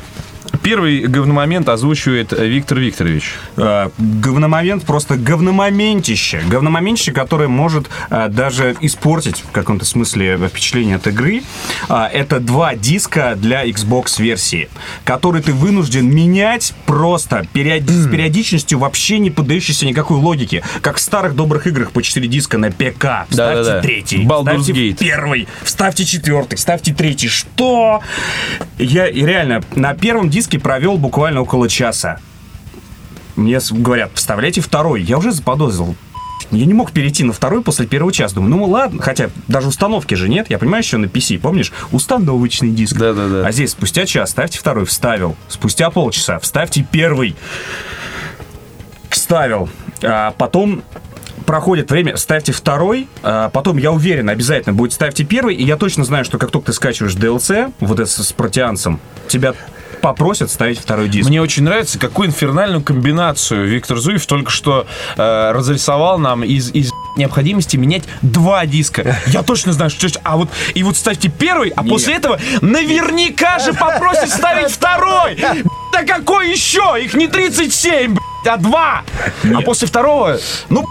первый 0.65 1.01
говномомент 1.01 1.69
озвучивает 1.69 2.31
Виктор 2.31 2.79
Викторович. 2.79 3.35
Э, 3.55 3.89
говномомент 3.99 4.83
просто 4.83 5.15
говномоментище. 5.15 6.41
Говномоментище, 6.47 7.11
которое 7.11 7.47
может 7.47 7.87
э, 8.09 8.29
даже 8.29 8.75
испортить 8.81 9.43
в 9.47 9.51
каком-то 9.51 9.85
смысле 9.85 10.39
впечатление 10.47 10.95
от 10.95 11.05
игры. 11.05 11.43
А, 11.87 12.07
это 12.11 12.39
два 12.39 12.73
диска 12.73 13.35
для 13.35 13.63
Xbox 13.67 14.19
версии, 14.19 14.67
которые 15.03 15.43
ты 15.43 15.53
вынужден 15.53 16.09
менять 16.09 16.73
просто 16.87 17.45
периоди- 17.53 17.91
с 17.91 18.09
периодичностью 18.09 18.79
вообще 18.79 19.19
не 19.19 19.29
поддающейся 19.29 19.85
никакой 19.85 20.17
логике. 20.17 20.63
Как 20.81 20.95
в 20.97 20.99
старых 20.99 21.35
добрых 21.35 21.67
играх 21.67 21.91
по 21.91 22.01
4 22.01 22.27
диска 22.27 22.57
на 22.57 22.71
ПК. 22.71 23.27
Вставьте 23.29 23.35
Да-да-да. 23.35 23.81
третий, 23.81 24.23
Baldur's 24.25 24.61
вставьте 24.61 24.71
Gate. 24.73 24.97
первый, 24.97 25.47
вставьте 25.61 26.05
четвертый, 26.05 26.55
вставьте 26.55 26.91
третий. 26.91 27.27
Что? 27.27 28.01
Я 28.79 29.07
и 29.07 29.23
реально 29.23 29.61
на 29.75 29.93
первом 29.93 30.31
диске 30.31 30.54
провел 30.57 30.97
буквально 30.97 31.41
около 31.41 31.69
часа. 31.69 32.19
Мне 33.35 33.59
говорят, 33.71 34.11
вставляйте 34.13 34.61
второй. 34.61 35.01
Я 35.01 35.17
уже 35.17 35.31
заподозрил. 35.31 35.95
Я 36.51 36.65
не 36.65 36.73
мог 36.73 36.91
перейти 36.91 37.23
на 37.23 37.33
второй 37.33 37.61
после 37.61 37.87
первого 37.87 38.13
часа. 38.13 38.35
Думаю, 38.35 38.51
ну 38.51 38.65
ладно, 38.65 39.01
хотя 39.01 39.29
даже 39.47 39.67
установки 39.67 40.13
же 40.13 40.29
нет. 40.29 40.49
Я 40.49 40.57
понимаю, 40.57 40.83
еще 40.83 40.97
на 40.97 41.05
PC, 41.05 41.39
помнишь? 41.39 41.73
Установочный 41.91 42.71
диск. 42.71 42.95
Да-да-да. 42.95 43.45
А 43.45 43.51
здесь 43.51 43.71
спустя 43.71 44.05
час 44.05 44.31
ставьте 44.31 44.59
второй, 44.59 44.85
вставил. 44.85 45.35
Спустя 45.47 45.89
полчаса 45.89 46.39
вставьте 46.39 46.85
первый. 46.89 47.35
Вставил. 49.09 49.69
А 50.03 50.31
потом 50.37 50.83
проходит 51.45 51.91
время, 51.91 52.17
ставьте 52.17 52.51
второй, 52.51 53.07
а 53.21 53.49
потом, 53.49 53.77
я 53.77 53.91
уверен, 53.91 54.29
обязательно 54.29 54.73
будет 54.73 54.93
ставьте 54.93 55.23
первый, 55.23 55.55
и 55.55 55.63
я 55.63 55.77
точно 55.77 56.03
знаю, 56.03 56.25
что 56.25 56.37
как 56.37 56.51
только 56.51 56.67
ты 56.67 56.73
скачиваешь 56.73 57.13
DLC, 57.13 57.71
вот 57.79 57.99
это 57.99 58.09
с 58.09 58.33
протеанцем, 58.33 58.99
тебя 59.27 59.53
попросят 60.01 60.51
ставить 60.51 60.79
второй 60.79 61.09
диск. 61.09 61.29
Мне 61.29 61.41
очень 61.41 61.63
нравится, 61.63 61.99
какую 61.99 62.27
инфернальную 62.27 62.81
комбинацию 62.81 63.67
Виктор 63.67 63.97
Зуев 63.97 64.25
только 64.25 64.51
что 64.51 64.87
э, 65.17 65.51
разрисовал 65.51 66.19
нам 66.19 66.43
из, 66.43 66.71
из 66.71 66.91
необходимости 67.17 67.77
менять 67.77 68.03
два 68.21 68.65
диска. 68.65 69.17
Я 69.27 69.43
точно 69.43 69.73
знаю, 69.73 69.89
что... 69.89 70.07
А 70.23 70.37
вот, 70.37 70.49
и 70.73 70.83
вот 70.83 70.97
ставьте 70.97 71.29
первый, 71.29 71.69
а 71.69 71.83
после 71.83 72.15
этого 72.15 72.39
наверняка 72.61 73.59
же 73.59 73.73
попросят 73.73 74.29
ставить 74.29 74.71
второй. 74.71 75.37
Да 75.91 76.03
какой 76.03 76.51
еще? 76.51 76.95
Их 77.01 77.13
не 77.13 77.27
37, 77.27 78.13
блядь, 78.13 78.19
а 78.53 78.57
два. 78.57 79.03
А 79.55 79.61
после 79.61 79.87
второго... 79.87 80.37
Ну, 80.69 80.85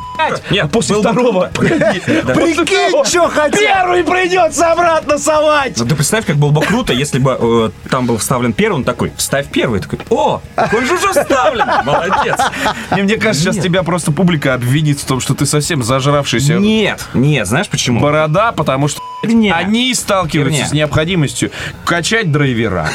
Нет, 0.51 0.65
а 0.65 0.69
после 0.69 0.97
второго... 0.97 1.51
Прикинь, 1.55 3.05
чё 3.11 3.29
хотел. 3.29 3.61
Первый 3.61 4.05
придется 4.05 4.73
обратно 4.73 5.19
совать. 5.19 5.77
Ну, 5.77 5.87
ты 5.87 5.95
представь, 5.95 6.25
как 6.27 6.37
было 6.37 6.51
бы 6.51 6.61
круто, 6.63 6.93
если 6.93 7.19
бы 7.19 7.37
э, 7.39 7.89
там 7.91 8.07
был 8.07 8.19
вставлен 8.19 8.53
первый, 8.53 8.77
он 8.77 8.85
такой, 8.85 9.13
вставь 9.17 9.49
первый, 9.49 9.81
такой, 9.81 9.99
о, 10.11 10.41
он 10.57 10.87
же 10.87 10.95
уже 10.95 11.09
вставлен, 11.09 11.67
молодец. 11.85 12.39
Не, 12.95 13.03
мне 13.03 13.17
кажется, 13.17 13.53
сейчас 13.53 13.63
тебя 13.63 13.83
просто 13.83 14.13
публика 14.13 14.55
обвинит 14.55 15.01
в 15.01 15.05
том, 15.05 15.21
что 15.21 15.35
ты 15.35 15.47
совсем 15.47 15.83
зажравшийся 15.83 16.55
Нет, 16.55 17.05
нет, 17.15 17.47
знаешь 17.47 17.69
почему? 17.69 18.01
борода, 18.01 18.53
потому 18.53 18.89
что 18.89 19.01
они 19.23 19.95
сталкиваются 19.95 20.67
с 20.67 20.73
необходимостью 20.73 21.51
качать 21.85 22.31
драйвера. 22.31 22.89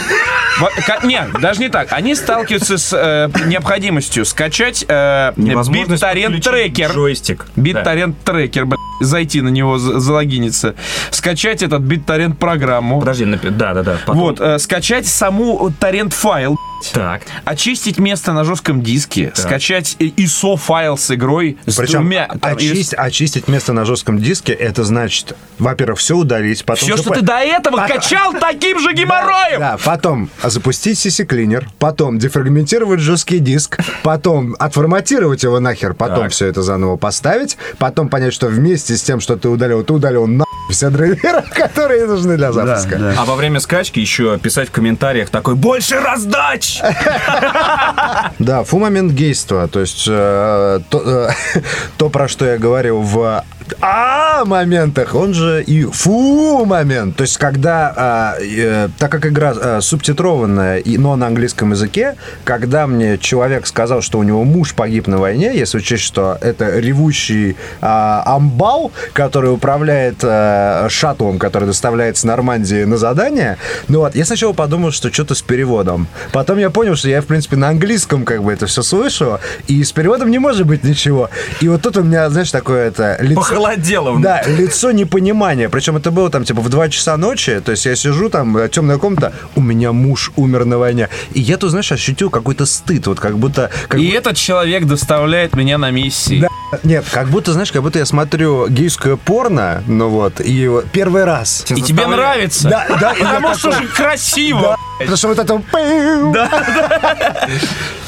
Нет, 1.03 1.31
даже 1.39 1.59
не 1.61 1.69
так. 1.69 1.91
Они 1.91 2.15
сталкиваются 2.15 2.77
с 2.77 2.93
э, 2.93 3.29
необходимостью 3.45 4.25
скачать 4.25 4.83
э, 4.87 5.31
BitTorrent 5.35 5.89
подключить 5.89 6.43
трекер. 6.43 6.91
Джойстик. 7.09 7.45
BitTorrent 7.55 8.13
трекер, 8.23 8.65
блядь, 8.65 8.79
зайти 9.01 9.41
на 9.41 9.49
него, 9.49 9.77
за- 9.77 9.99
залогиниться, 9.99 10.75
скачать 11.11 11.61
этот 11.63 11.81
BitTorrent 11.81 12.35
программу, 12.35 12.99
Подожди, 12.99 13.25
напи- 13.25 13.49
да, 13.49 13.73
да, 13.73 13.83
да. 13.83 13.97
потом- 14.05 14.21
вот, 14.21 14.39
э, 14.39 14.59
скачать 14.59 15.07
саму 15.07 15.71
торрент 15.79 16.13
файл, 16.13 16.57
Так. 16.93 17.21
очистить 17.45 17.97
место 17.99 18.33
на 18.33 18.43
жестком 18.43 18.81
диске, 18.81 19.31
скачать 19.35 19.95
э, 19.99 20.05
ISO 20.05 20.55
файл 20.57 20.97
с 20.97 21.11
игрой 21.13 21.57
с 21.65 21.75
Причем 21.75 21.99
двумя. 22.01 22.27
там, 22.27 22.57
и- 22.57 22.85
очистить 22.95 23.47
место 23.47 23.73
на 23.73 23.85
жестком 23.85 24.19
диске, 24.19 24.53
это 24.53 24.83
значит, 24.83 25.35
во-первых, 25.57 25.99
все 25.99 26.15
удалить, 26.15 26.63
потом... 26.65 26.87
Все, 26.87 26.97
что 26.97 27.11
ты 27.13 27.21
до 27.21 27.37
этого 27.39 27.85
качал 27.87 28.33
таким 28.33 28.79
же 28.79 28.93
геморроем. 28.93 29.59
Да, 29.59 29.77
потом 29.83 30.29
запустить 30.43 30.97
CC 31.05 31.25
Cleaner, 31.27 31.65
потом 31.79 32.17
дефрагментировать 32.19 32.99
жесткий 32.99 33.39
диск, 33.39 33.79
потом 34.03 34.55
отформатировать 34.59 35.43
его 35.43 35.59
нахер, 35.59 35.93
потом 35.93 36.23
Так. 36.23 36.31
все 36.31 36.47
это 36.47 36.61
заново 36.61 36.95
поставить, 36.97 37.57
потом 37.77 38.09
понять, 38.09 38.33
что 38.33 38.47
вместе 38.47 38.95
с 38.95 39.03
тем, 39.03 39.19
что 39.19 39.35
ты 39.37 39.49
удалил, 39.49 39.83
ты 39.83 39.93
удалил 39.93 40.27
на 40.27 40.45
все 40.69 40.89
драйверы, 40.89 41.43
которые 41.53 42.05
нужны 42.05 42.37
для 42.37 42.51
запуска. 42.51 43.15
А 43.17 43.25
во 43.25 43.35
время 43.35 43.59
скачки 43.59 43.99
еще 43.99 44.37
писать 44.37 44.69
в 44.69 44.71
комментариях 44.71 45.29
такой 45.29 45.55
«Больше 45.55 45.99
раздач!» 45.99 46.68
Да, 48.39 48.63
фу 48.63 48.79
момент 48.79 49.13
гейства, 49.13 49.67
то 49.67 49.79
есть 49.79 50.05
э, 50.07 50.79
э, 50.91 51.29
то, 51.97 52.09
про 52.09 52.27
что 52.27 52.45
я 52.45 52.57
говорил 52.57 53.01
в 53.01 53.43
а 53.81 54.45
моментах, 54.45 55.15
он 55.15 55.33
же 55.33 55.63
и 55.63 55.83
фу 55.83 56.65
момент. 56.65 57.15
То 57.15 57.23
есть, 57.23 57.37
когда, 57.37 57.93
а, 57.95 58.35
э, 58.39 58.89
так 58.97 59.11
как 59.11 59.25
игра 59.25 59.53
э, 59.55 59.81
субтитрованная, 59.81 60.77
и, 60.77 60.97
но 60.97 61.15
на 61.15 61.27
английском 61.27 61.71
языке, 61.71 62.15
когда 62.43 62.87
мне 62.87 63.17
человек 63.17 63.67
сказал, 63.67 64.01
что 64.01 64.19
у 64.19 64.23
него 64.23 64.43
муж 64.43 64.73
погиб 64.73 65.07
на 65.07 65.17
войне, 65.17 65.51
если 65.55 65.77
учесть, 65.77 66.03
что 66.03 66.37
это 66.41 66.79
ревущий 66.79 67.55
а, 67.81 68.23
амбал, 68.25 68.91
который 69.13 69.51
управляет 69.51 70.17
э, 70.23 70.87
шаттлом, 70.89 71.39
который 71.39 71.65
доставляется 71.65 72.21
с 72.21 72.25
Нормандии 72.25 72.83
на 72.83 72.97
задание, 72.97 73.57
ну 73.87 73.99
вот, 73.99 74.15
я 74.15 74.25
сначала 74.25 74.53
подумал, 74.53 74.91
что 74.91 75.11
что-то 75.11 75.35
с 75.35 75.41
переводом. 75.41 76.07
Потом 76.31 76.57
я 76.57 76.69
понял, 76.69 76.95
что 76.95 77.09
я, 77.09 77.21
в 77.21 77.25
принципе, 77.25 77.55
на 77.55 77.69
английском 77.69 78.25
как 78.25 78.43
бы 78.43 78.51
это 78.51 78.65
все 78.65 78.81
слышу, 78.81 79.39
и 79.67 79.83
с 79.83 79.91
переводом 79.91 80.31
не 80.31 80.39
может 80.39 80.65
быть 80.65 80.83
ничего. 80.83 81.29
И 81.61 81.67
вот 81.67 81.81
тут 81.81 81.97
у 81.97 82.03
меня, 82.03 82.29
знаешь, 82.29 82.51
такое 82.51 82.87
это 82.87 83.17
лицо... 83.19 83.41
Похолодело. 83.59 84.19
Да, 84.19 84.41
лицо 84.45 84.91
непонимания. 84.91 85.69
Причем 85.69 85.97
это 85.97 86.11
было 86.11 86.29
там 86.29 86.43
типа 86.43 86.61
в 86.61 86.69
2 86.69 86.89
часа 86.89 87.17
ночи. 87.17 87.59
То 87.59 87.71
есть 87.71 87.85
я 87.85 87.95
сижу 87.95 88.29
там, 88.29 88.55
э, 88.57 88.69
темная 88.69 88.97
комната, 88.97 89.33
у 89.55 89.61
меня 89.61 89.91
муж 89.91 90.31
умер 90.35 90.65
на 90.65 90.77
войне. 90.77 91.09
И 91.33 91.41
я 91.41 91.57
тут, 91.57 91.71
знаешь, 91.71 91.91
ощутил 91.91 92.29
какой-то 92.29 92.65
стыд. 92.65 93.07
Вот 93.07 93.19
как 93.19 93.37
будто... 93.37 93.69
Как 93.87 93.99
И 93.99 94.07
этот 94.09 94.37
человек 94.37 94.85
доставляет 94.85 95.55
меня 95.55 95.77
на 95.77 95.91
миссии. 95.91 96.41
Да. 96.41 96.49
Нет, 96.83 97.05
как 97.11 97.29
будто, 97.29 97.51
знаешь, 97.53 97.71
как 97.71 97.81
будто 97.81 97.99
я 97.99 98.05
смотрю 98.05 98.67
гейское 98.67 99.15
порно, 99.15 99.83
ну 99.87 100.09
вот, 100.09 100.39
и 100.39 100.67
вот 100.67 100.85
первый 100.91 101.23
раз. 101.23 101.65
И 101.69 101.81
тебе 101.81 102.05
нравится? 102.05 102.69
Да, 102.69 102.85
да, 103.01 103.15
Потому 103.17 103.55
что 103.55 103.71
же 103.71 103.87
красиво. 103.87 104.61
Да, 104.61 104.75
потому 104.99 105.17
что 105.17 105.27
вот 105.29 105.39
это... 105.39 105.63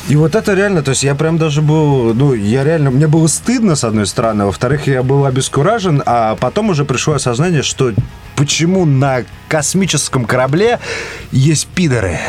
И 0.08 0.15
вот 0.15 0.36
это 0.36 0.53
реально, 0.53 0.84
то 0.84 0.91
есть 0.91 1.03
я 1.03 1.15
прям 1.15 1.38
даже 1.38 1.62
был, 1.62 2.13
ну, 2.13 2.34
я 2.34 2.63
реально, 2.63 2.91
мне 2.91 3.08
было 3.08 3.27
стыдно, 3.27 3.75
с 3.75 3.84
одной 3.84 4.05
стороны, 4.05 4.46
во-вторых, 4.46 4.88
я 4.88 5.03
был 5.03 5.22
обескуражен, 5.41 6.03
а 6.05 6.36
потом 6.36 6.69
уже 6.69 6.86
пришло 6.86 7.15
осознание, 7.15 7.63
что 7.63 7.93
почему 8.36 8.86
на 8.86 9.24
космическом 9.50 10.25
корабле 10.25 10.79
есть 11.31 11.67
пидоры? 11.67 12.19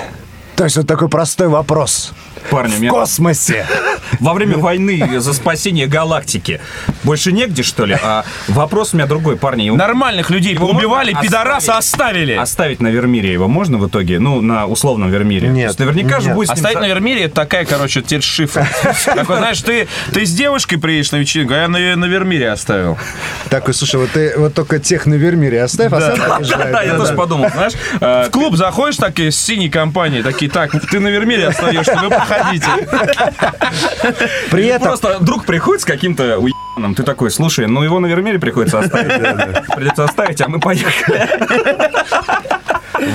То 0.57 0.65
есть 0.65 0.77
вот 0.79 0.87
такой 0.87 1.09
простой 1.09 1.49
вопрос. 1.49 2.13
Парни, 2.51 2.75
В 2.75 2.79
мне- 2.81 2.91
космосе. 2.91 3.67
Во 4.21 4.35
время 4.35 4.59
войны 4.59 5.21
за 5.21 5.33
спасение 5.33 5.87
галактики 5.87 6.61
больше 7.03 7.33
негде, 7.33 7.63
что 7.63 7.87
ли? 7.87 7.97
А 8.03 8.25
вопрос 8.49 8.93
у 8.93 8.97
меня 8.97 9.07
другой, 9.07 9.37
парни. 9.37 9.63
Его 9.65 9.77
Нормальных 9.77 10.31
людей 10.31 10.55
Его 10.55 10.69
поубивали, 10.69 11.13
можно 11.13 11.29
пидораса 11.29 11.79
оставили. 11.79 12.35
Оставить 12.35 12.81
на 12.81 12.89
Вермире 12.89 13.33
его 13.33 13.49
можно 13.49 13.79
в 13.79 13.89
итоге? 13.89 14.19
Ну, 14.19 14.41
на 14.41 14.67
условном 14.67 15.11
Вермире. 15.11 15.49
Нет, 15.49 15.77
То 15.77 15.83
есть 15.85 15.95
наверняка 15.95 16.21
же 16.21 16.27
нет. 16.29 16.37
будет 16.37 16.49
с 16.49 16.51
ним 16.51 16.57
Оставить 16.57 16.75
за- 16.77 16.81
на 16.83 16.89
Вермире 16.89 17.23
это 17.25 17.35
такая, 17.35 17.65
короче, 17.65 18.03
теперь 18.03 18.23
шифр. 18.23 18.67
Такой, 19.07 19.37
знаешь, 19.39 19.61
ты, 19.63 19.89
ты 20.13 20.27
с 20.27 20.33
девушкой 20.33 20.77
приедешь 20.77 21.11
на 21.13 21.17
вечеринку, 21.17 21.55
а 21.55 21.57
я 21.59 21.69
на, 21.69 21.79
на 21.97 22.05
Вермире 22.05 22.51
оставил. 22.51 22.99
Такой, 23.51 23.75
слушай, 23.75 23.97
вот 24.01 24.11
ты 24.11 24.35
вот 24.37 24.55
только 24.55 24.79
тех 24.79 25.07
на 25.07 25.15
Вермире 25.15 25.63
оставь, 25.63 25.93
а 25.93 26.01
сам 26.01 26.19
поезжай. 26.39 26.73
Да, 26.73 26.83
я 26.83 26.95
тоже 26.97 27.15
подумал, 27.15 27.49
знаешь. 27.51 27.73
э, 28.01 28.25
В 28.27 28.31
клуб 28.31 28.57
заходишь 28.57 28.97
такие 28.99 29.33
с 29.33 29.37
синей 29.41 29.71
компанией, 29.71 30.23
такие, 30.23 30.51
так, 30.51 30.71
ты 30.91 31.01
на 31.01 31.09
Вермире 31.09 31.49
вы 31.49 32.11
походите. 32.39 32.67
При 34.51 34.67
этом 34.67 34.89
Просто 34.89 35.19
друг 35.21 35.45
приходит 35.45 35.83
с 35.83 35.85
каким-то 35.85 36.39
уебаном, 36.39 36.95
ты 36.95 37.03
такой, 37.03 37.31
слушай, 37.31 37.67
ну 37.67 37.83
его 37.83 38.01
на 38.01 38.07
Вермире 38.07 38.39
приходится 38.39 38.79
оставить. 38.81 39.67
Придется 39.75 40.05
оставить, 40.05 40.41
а 40.41 40.49
мы 40.49 40.61
поехали. 40.61 41.29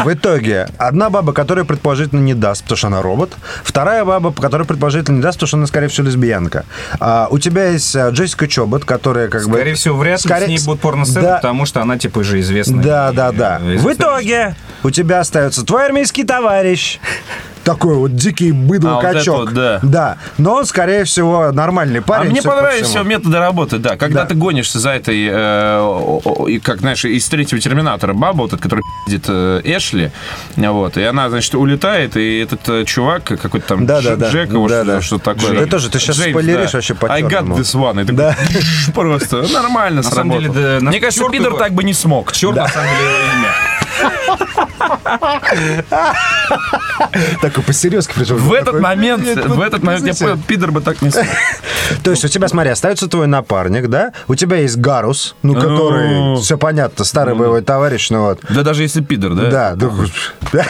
В 0.03 0.11
итоге, 0.13 0.67
одна 0.77 1.09
баба, 1.09 1.31
которая 1.31 1.63
предположительно 1.63 2.19
не 2.19 2.33
даст, 2.33 2.63
потому 2.63 2.77
что 2.77 2.87
она 2.87 3.01
робот. 3.01 3.33
Вторая 3.63 4.03
баба, 4.03 4.33
которая 4.33 4.67
предположительно 4.67 5.17
не 5.17 5.21
даст, 5.21 5.37
потому 5.37 5.47
что 5.47 5.57
она, 5.57 5.67
скорее 5.67 5.87
всего, 5.87 6.07
лесбиянка. 6.07 6.65
А, 6.99 7.27
у 7.31 7.39
тебя 7.39 7.67
есть 7.69 7.95
а, 7.95 8.09
Джессика 8.09 8.47
Чобот, 8.49 8.83
которая 8.83 9.29
как 9.29 9.45
бы... 9.47 9.53
Скорее 9.55 9.75
всего, 9.75 9.95
вряд 9.97 10.17
ли 10.19 10.21
с 10.23 10.23
Скорее- 10.23 10.47
ней 10.47 10.59
будут 10.65 10.81
порно-сцены, 10.81 11.21
Да. 11.27 11.35
потому 11.35 11.65
что 11.65 11.81
она, 11.81 11.97
типа, 11.97 12.21
же 12.23 12.41
известная. 12.41 12.83
Да, 12.83 13.09
И, 13.11 13.15
да, 13.15 13.31
да. 13.31 13.59
э, 13.61 13.63
В 13.63 13.75
известная 13.77 13.93
итоге 13.93 14.55
у 14.83 14.89
тебя 14.89 15.19
остается 15.21 15.65
твой 15.65 15.85
армейский 15.85 16.25
товарищ. 16.25 16.99
Такой 17.67 17.95
вот 17.95 18.15
дикий 18.15 18.51
А, 18.51 18.53
вот 18.53 18.63
быдло-качок. 18.65 19.51
это 19.51 19.79
вот, 19.81 19.91
да. 19.91 20.17
Но 20.37 20.53
он, 20.55 20.65
скорее 20.65 21.03
всего, 21.03 21.51
нормальный 21.51 21.99
А 21.99 22.01
парень. 22.01 22.31
мне 22.31 22.41
судя 22.41 22.49
по 22.49 22.55
понравились 22.55 22.87
все 22.87 23.03
методы 23.03 23.37
работы, 23.39 23.77
да. 23.77 23.97
Когда 23.97 24.21
Да. 24.21 24.27
ты 24.27 24.35
гонишься 24.35 24.79
за 24.79 24.91
этой, 24.91 25.27
э, 25.29 26.59
как, 26.63 26.79
знаешь, 26.79 27.03
из 27.05 27.27
третьего 27.27 27.59
Терминатора 27.59 28.13
баба, 28.13 28.37
вот 28.43 28.53
эта, 28.53 28.61
которая 28.63 28.83
пиздит 29.05 29.25
э, 29.27 29.61
Эшли, 29.65 30.11
вот, 30.55 30.95
и 30.97 31.03
она, 31.03 31.29
значит, 31.29 31.53
улетает, 31.55 32.15
и 32.15 32.39
этот 32.39 32.67
э, 32.69 32.85
чувак, 32.85 33.23
какой-то 33.25 33.67
там 33.67 33.85
Да, 33.85 34.01
да, 34.01 34.11
Дж- 34.13 34.15
да. 34.15 34.29
Джек, 34.29 34.51
его 34.51 34.67
Да, 34.69 34.83
что- 34.83 34.85
да. 34.93 35.01
что 35.01 35.17
такое. 35.19 35.59
Ты 35.59 35.65
тоже, 35.65 35.89
ты 35.89 35.99
щас 35.99 36.17
спойлеришь 36.17 36.73
вообще 36.73 36.95
I 37.09 37.21
got 37.23 37.47
this 37.47 37.75
one. 37.75 38.01
И 38.01 38.05
такой, 38.05 38.15
Да. 38.15 38.35
Просто 38.93 39.43
нормально 39.53 39.97
На 39.97 40.03
самом 40.09 40.31
сработало. 40.39 40.55
деле, 40.55 40.79
да, 40.79 40.85
Мне 40.85 40.99
кажется, 40.99 41.27
Пидор 41.29 41.49
его- 41.49 41.57
так 41.57 41.73
бы 41.73 41.83
не 41.83 41.93
смог. 41.93 42.31
Черт, 42.31 42.55
на 42.55 42.67
самом 42.67 42.89
деле, 42.97 43.11
имя. 43.35 43.76
Такой 47.41 47.63
посерьезки 47.63 48.13
причем. 48.15 48.37
В 48.37 48.53
этот 48.53 48.79
момент, 48.79 49.23
«Нет, 49.23 49.45
в 49.45 49.61
этот 49.61 49.83
момент, 49.83 50.05
я 50.05 50.13
понял, 50.13 50.39
Пидор 50.47 50.71
бы 50.71 50.81
так 50.81 51.01
не. 51.01 51.09
То 51.09 52.11
есть 52.11 52.23
у 52.25 52.27
тебя, 52.27 52.47
смотри, 52.47 52.71
остается 52.71 53.07
твой 53.07 53.27
напарник, 53.27 53.87
да? 53.87 54.13
У 54.27 54.35
тебя 54.35 54.57
есть 54.57 54.77
Гарус, 54.77 55.35
ну, 55.43 55.55
который, 55.55 56.09
Ну. 56.09 56.35
все 56.37 56.57
понятно, 56.57 57.05
старый 57.05 57.35
боевой 57.35 57.61
товарищ, 57.61 58.09
ну 58.09 58.21
вот. 58.21 58.39
Да 58.49 58.63
даже 58.63 58.83
если 58.83 59.01
Пидор, 59.01 59.33
да? 59.33 59.75
Да, 59.75 59.75
да. 60.53 60.65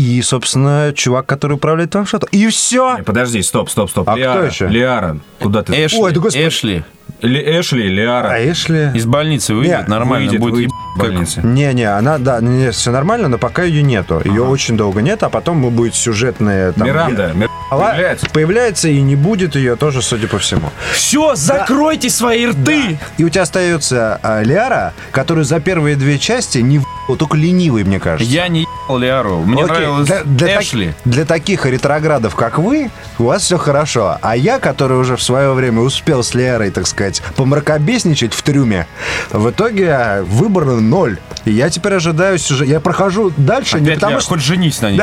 И, 0.00 0.22
собственно, 0.22 0.92
чувак, 0.94 1.26
который 1.26 1.54
управляет 1.54 1.92
шаттлом. 1.92 2.30
И 2.32 2.48
все. 2.48 2.96
Не, 2.96 3.02
Подожди, 3.02 3.42
стоп, 3.42 3.68
стоп, 3.68 3.90
стоп. 3.90 4.08
А 4.08 4.12
кто 4.12 4.20
Лиара, 4.20 4.46
еще? 4.46 4.66
Лиара, 4.66 5.18
куда 5.40 5.62
ты? 5.62 5.72
Эшли, 5.84 5.98
Ой, 6.00 6.12
да 6.12 6.20
господи. 6.20 6.48
Эшли 6.48 6.84
Ли- 7.20 7.60
Эшли, 7.60 7.88
Лиара. 7.90 8.28
А 8.30 8.38
Эшли? 8.38 8.92
из 8.94 9.04
больницы 9.04 9.52
выйдет, 9.52 9.82
Не, 9.86 9.90
нормально 9.90 10.28
Выйдет, 10.28 10.40
будет. 10.40 10.54
выйдет 10.54 10.70
еб- 10.70 10.96
в 10.96 10.98
больнице. 10.98 11.40
Не-не, 11.42 11.84
она, 11.84 12.16
да, 12.16 12.40
не, 12.40 12.70
все 12.70 12.90
нормально, 12.92 13.28
но 13.28 13.36
пока 13.36 13.62
ее 13.62 13.82
нету. 13.82 14.22
Ее 14.24 14.42
очень 14.42 14.76
долго 14.78 15.02
нет, 15.02 15.22
а 15.22 15.28
потом 15.28 15.60
будет 15.70 15.94
сюжетные... 15.94 16.72
Там, 16.72 16.86
Миранда, 16.86 17.32
Мир- 17.34 17.50
появляется. 17.70 18.26
появляется 18.32 18.88
и 18.88 19.00
не 19.02 19.16
будет 19.16 19.54
ее 19.54 19.76
тоже, 19.76 20.00
судя 20.00 20.28
по 20.28 20.38
всему. 20.38 20.70
Все, 20.94 21.34
закройте 21.34 22.08
свои 22.08 22.46
рты! 22.46 22.98
И 23.18 23.24
у 23.24 23.28
тебя 23.28 23.42
остается 23.42 24.18
а, 24.22 24.42
Лиара, 24.42 24.94
которую 25.10 25.44
за 25.44 25.60
первые 25.60 25.96
две 25.96 26.18
части 26.18 26.58
не 26.58 26.80
в***л, 27.10 27.16
только 27.16 27.36
ленивый, 27.36 27.84
мне 27.84 27.98
кажется. 28.00 28.32
Я 28.32 28.48
не 28.48 28.62
ебал 28.62 28.98
Лиару. 28.98 29.42
Мне 29.42 29.62
Окей, 29.64 29.74
нравилось 29.76 30.06
для, 30.06 30.24
для 30.24 30.46
так- 30.54 30.62
Эшли. 30.62 30.94
для 31.04 31.24
таких 31.24 31.66
ретроградов, 31.66 32.34
как 32.34 32.58
вы, 32.58 32.90
у 33.18 33.24
вас 33.24 33.42
все 33.42 33.58
хорошо. 33.58 34.18
А 34.20 34.36
я, 34.36 34.58
который 34.58 34.98
уже 34.98 35.16
в 35.16 35.22
свое 35.22 35.52
время 35.52 35.80
успел 35.80 36.22
с 36.22 36.34
Лерой, 36.34 36.70
так 36.70 36.86
сказать, 36.86 37.22
помракобесничать 37.36 38.34
в 38.34 38.42
трюме, 38.42 38.86
в 39.30 39.50
итоге 39.50 40.22
выбор 40.22 40.64
ноль. 40.66 41.18
И 41.44 41.52
я 41.52 41.70
теперь 41.70 41.94
ожидаю 41.94 42.38
сюжет. 42.38 42.68
Я 42.68 42.80
прохожу 42.80 43.32
дальше 43.36 43.78
не 43.80 43.86
Опять 43.86 43.94
потому, 43.96 44.10
Лиара, 44.12 44.20
что... 44.20 44.30
хоть 44.34 44.42
женись 44.42 44.80
на 44.80 44.90
ней. 44.90 45.00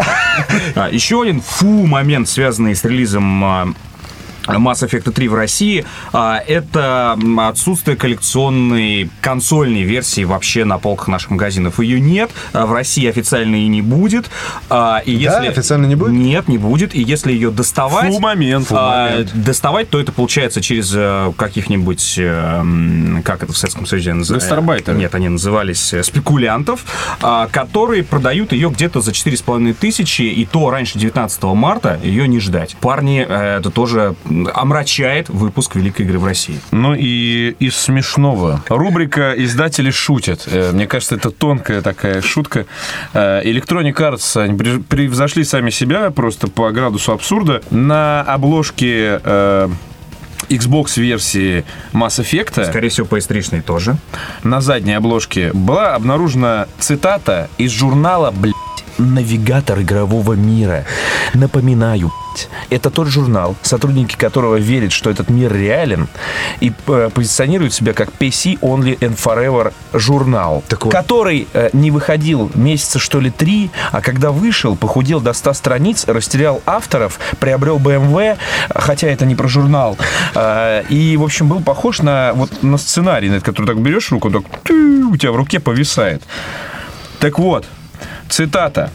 А, 0.75 0.89
еще 0.89 1.21
один 1.21 1.41
фу 1.41 1.85
момент, 1.85 2.29
связанный 2.29 2.75
с 2.75 2.83
релизом 2.83 3.43
а, 3.43 3.67
Mass 4.47 4.87
Effect 4.87 5.11
3 5.11 5.27
в 5.27 5.35
России, 5.35 5.85
а, 6.13 6.41
это 6.45 7.17
отсутствие 7.37 7.97
коллекционной 7.97 9.09
консольной 9.21 9.83
версии 9.83 10.23
вообще 10.23 10.65
на 10.65 10.77
полках 10.77 11.07
наших 11.07 11.31
магазинов. 11.31 11.79
Ее 11.79 11.99
нет, 11.99 12.31
а, 12.53 12.65
в 12.65 12.73
России 12.73 13.07
официально 13.07 13.55
и 13.55 13.67
не 13.67 13.81
будет. 13.81 14.29
А, 14.69 15.01
И 15.05 15.13
Да, 15.25 15.37
если... 15.37 15.47
официально 15.47 15.85
не 15.85 15.95
будет? 15.95 16.13
Нет, 16.13 16.47
не 16.47 16.57
будет. 16.57 16.95
И 16.95 17.01
если 17.01 17.31
ее 17.31 17.51
доставать... 17.51 18.13
Фу 18.13 18.19
момент. 18.19 18.67
а, 18.71 19.23
доставать, 19.33 19.89
то 19.89 19.99
это 19.99 20.11
получается 20.11 20.61
через 20.61 20.93
э, 20.95 21.31
каких-нибудь, 21.37 22.15
э, 22.17 23.21
как 23.23 23.43
это 23.43 23.53
в 23.53 23.57
Советском 23.57 23.85
Союзе 23.85 24.13
называется? 24.13 24.49
Гастарбайтеры. 24.49 24.97
Нет, 24.97 25.15
они 25.15 25.29
назывались 25.29 25.93
э, 25.93 26.03
спекулянтов, 26.03 26.85
которые 27.51 28.03
продают 28.03 28.51
ее 28.51 28.69
где-то 28.69 29.01
за 29.01 29.11
4,5 29.11 29.73
тысячи, 29.73 30.21
и 30.21 30.45
то 30.45 30.69
раньше 30.69 30.99
19 30.99 31.43
марта 31.43 31.99
ее 32.03 32.27
не 32.27 32.39
ждать. 32.39 32.75
Парни, 32.79 33.21
это 33.21 33.69
тоже 33.69 34.15
омрачает 34.53 35.29
выпуск 35.29 35.75
великой 35.75 36.05
игры 36.05 36.19
в 36.19 36.25
России. 36.25 36.59
Ну 36.71 36.93
и 36.93 37.55
из 37.59 37.75
смешного. 37.75 38.63
Рубрика 38.69 39.33
«Издатели 39.37 39.89
шутят». 39.91 40.43
Э, 40.47 40.71
Мне 40.73 40.87
кажется, 40.87 41.15
это 41.15 41.31
тонкая 41.31 41.81
такая 41.81 42.21
шутка. 42.21 42.65
Э, 43.13 43.41
Electronic 43.43 43.95
Arts 43.95 44.41
они 44.41 44.57
превзошли 44.83 45.43
сами 45.43 45.69
себя 45.69 46.11
просто 46.11 46.47
по 46.47 46.69
градусу 46.71 47.11
абсурда. 47.11 47.61
На 47.71 48.21
обложке 48.21 49.19
э, 49.23 49.69
Xbox 50.49 50.99
версии 50.99 51.65
Mass 51.93 52.21
Effect 52.23 52.65
Скорее 52.69 52.89
всего, 52.89 53.07
PS3 53.07 53.61
тоже. 53.61 53.97
на 54.43 54.61
задней 54.61 54.93
обложке 54.93 55.51
была 55.53 55.95
обнаружена 55.95 56.67
цитата 56.79 57.49
из 57.57 57.71
журнала, 57.71 58.31
блядь, 58.31 58.53
«Навигатор 58.97 59.81
игрового 59.81 60.33
мира». 60.33 60.85
Напоминаю, 61.33 62.11
это 62.69 62.89
тот 62.89 63.07
журнал, 63.07 63.55
сотрудники 63.61 64.15
которого 64.15 64.55
верят, 64.55 64.91
что 64.91 65.09
этот 65.09 65.29
мир 65.29 65.53
реален 65.53 66.07
и 66.59 66.71
э, 66.87 67.09
позиционируют 67.13 67.73
себя 67.73 67.93
как 67.93 68.09
PC 68.09 68.59
Only 68.59 68.97
and 68.99 69.17
Forever 69.17 69.73
журнал, 69.93 70.63
Так 70.67 70.85
вот. 70.85 70.91
который 70.91 71.47
э, 71.53 71.69
не 71.73 71.91
выходил 71.91 72.51
месяца 72.53 72.99
что 72.99 73.19
ли 73.19 73.31
три, 73.31 73.71
а 73.91 74.01
когда 74.01 74.31
вышел, 74.31 74.75
похудел 74.75 75.19
до 75.19 75.33
100 75.33 75.53
страниц, 75.53 76.05
растерял 76.07 76.61
авторов, 76.65 77.19
приобрел 77.39 77.77
BMW, 77.77 78.37
хотя 78.69 79.07
это 79.07 79.25
не 79.25 79.35
про 79.35 79.47
журнал, 79.47 79.97
Э, 80.35 80.83
и, 80.89 81.17
в 81.17 81.23
общем, 81.23 81.47
был 81.47 81.61
похож 81.61 81.99
на, 81.99 82.33
вот, 82.33 82.63
на 82.63 82.77
сценарий, 82.77 83.29
на 83.29 83.35
этот, 83.35 83.45
который 83.45 83.65
так 83.65 83.79
берешь 83.79 84.11
руку, 84.11 84.29
так 84.29 84.43
у 84.69 85.15
тебя 85.17 85.31
в 85.31 85.35
руке 85.35 85.59
повисает. 85.59 86.21
Так 87.19 87.39
вот, 87.39 87.65
цитата. 88.29 88.91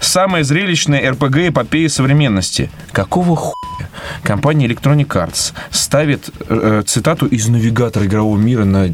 Самая 0.00 0.44
зрелищная 0.44 1.10
РПГ 1.12 1.48
эпопея 1.48 1.88
современности. 1.88 2.70
Какого 2.92 3.34
хуя 3.34 3.54
компания 4.22 4.66
Electronic 4.66 5.08
Arts 5.08 5.52
ставит 5.70 6.30
э, 6.48 6.82
цитату 6.86 7.26
из 7.26 7.48
навигатора 7.48 8.04
игрового 8.04 8.36
мира 8.36 8.64
на, 8.64 8.92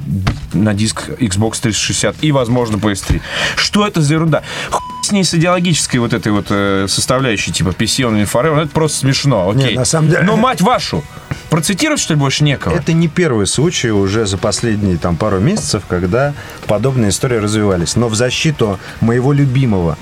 на 0.53 0.75
диск 0.75 1.09
Xbox 1.21 1.61
360 1.61 2.17
и, 2.23 2.33
возможно, 2.33 2.77
PS3? 2.77 3.21
Что 3.57 3.87
это 3.87 4.01
за 4.01 4.15
ерунда? 4.15 4.43
Хуй 4.71 4.83
с 5.03 5.11
ней 5.13 5.25
с 5.25 5.35
идеологической 5.35 5.99
вот 6.01 6.13
этой 6.13 6.31
вот 6.33 6.47
э, 6.51 6.87
составляющей, 6.89 7.53
типа 7.53 7.71
PC 7.71 8.09
Only 8.09 8.25
Forever, 8.31 8.63
это 8.63 8.71
просто 8.71 8.99
смешно, 8.99 9.51
окей. 9.51 9.71
Не, 9.73 9.77
на 9.79 9.85
самом 9.85 10.09
деле- 10.11 10.23
Но, 10.23 10.37
мать 10.37 10.61
вашу, 10.61 11.03
процитировать, 11.51 12.01
что 12.01 12.15
ли, 12.15 12.21
больше 12.21 12.45
некого? 12.45 12.75
Это 12.75 12.93
не 12.93 13.09
первый 13.09 13.47
случай 13.49 13.91
уже 13.91 14.27
за 14.27 14.39
последние 14.39 14.97
там 14.99 15.17
пару 15.17 15.41
месяцев, 15.41 15.83
когда 15.89 16.35
подобные 16.67 17.11
истории 17.11 17.37
развивались. 17.39 17.97
Но 17.97 18.09
в 18.09 18.15
защиту 18.15 18.79
моего 19.01 19.33
любимого 19.33 19.99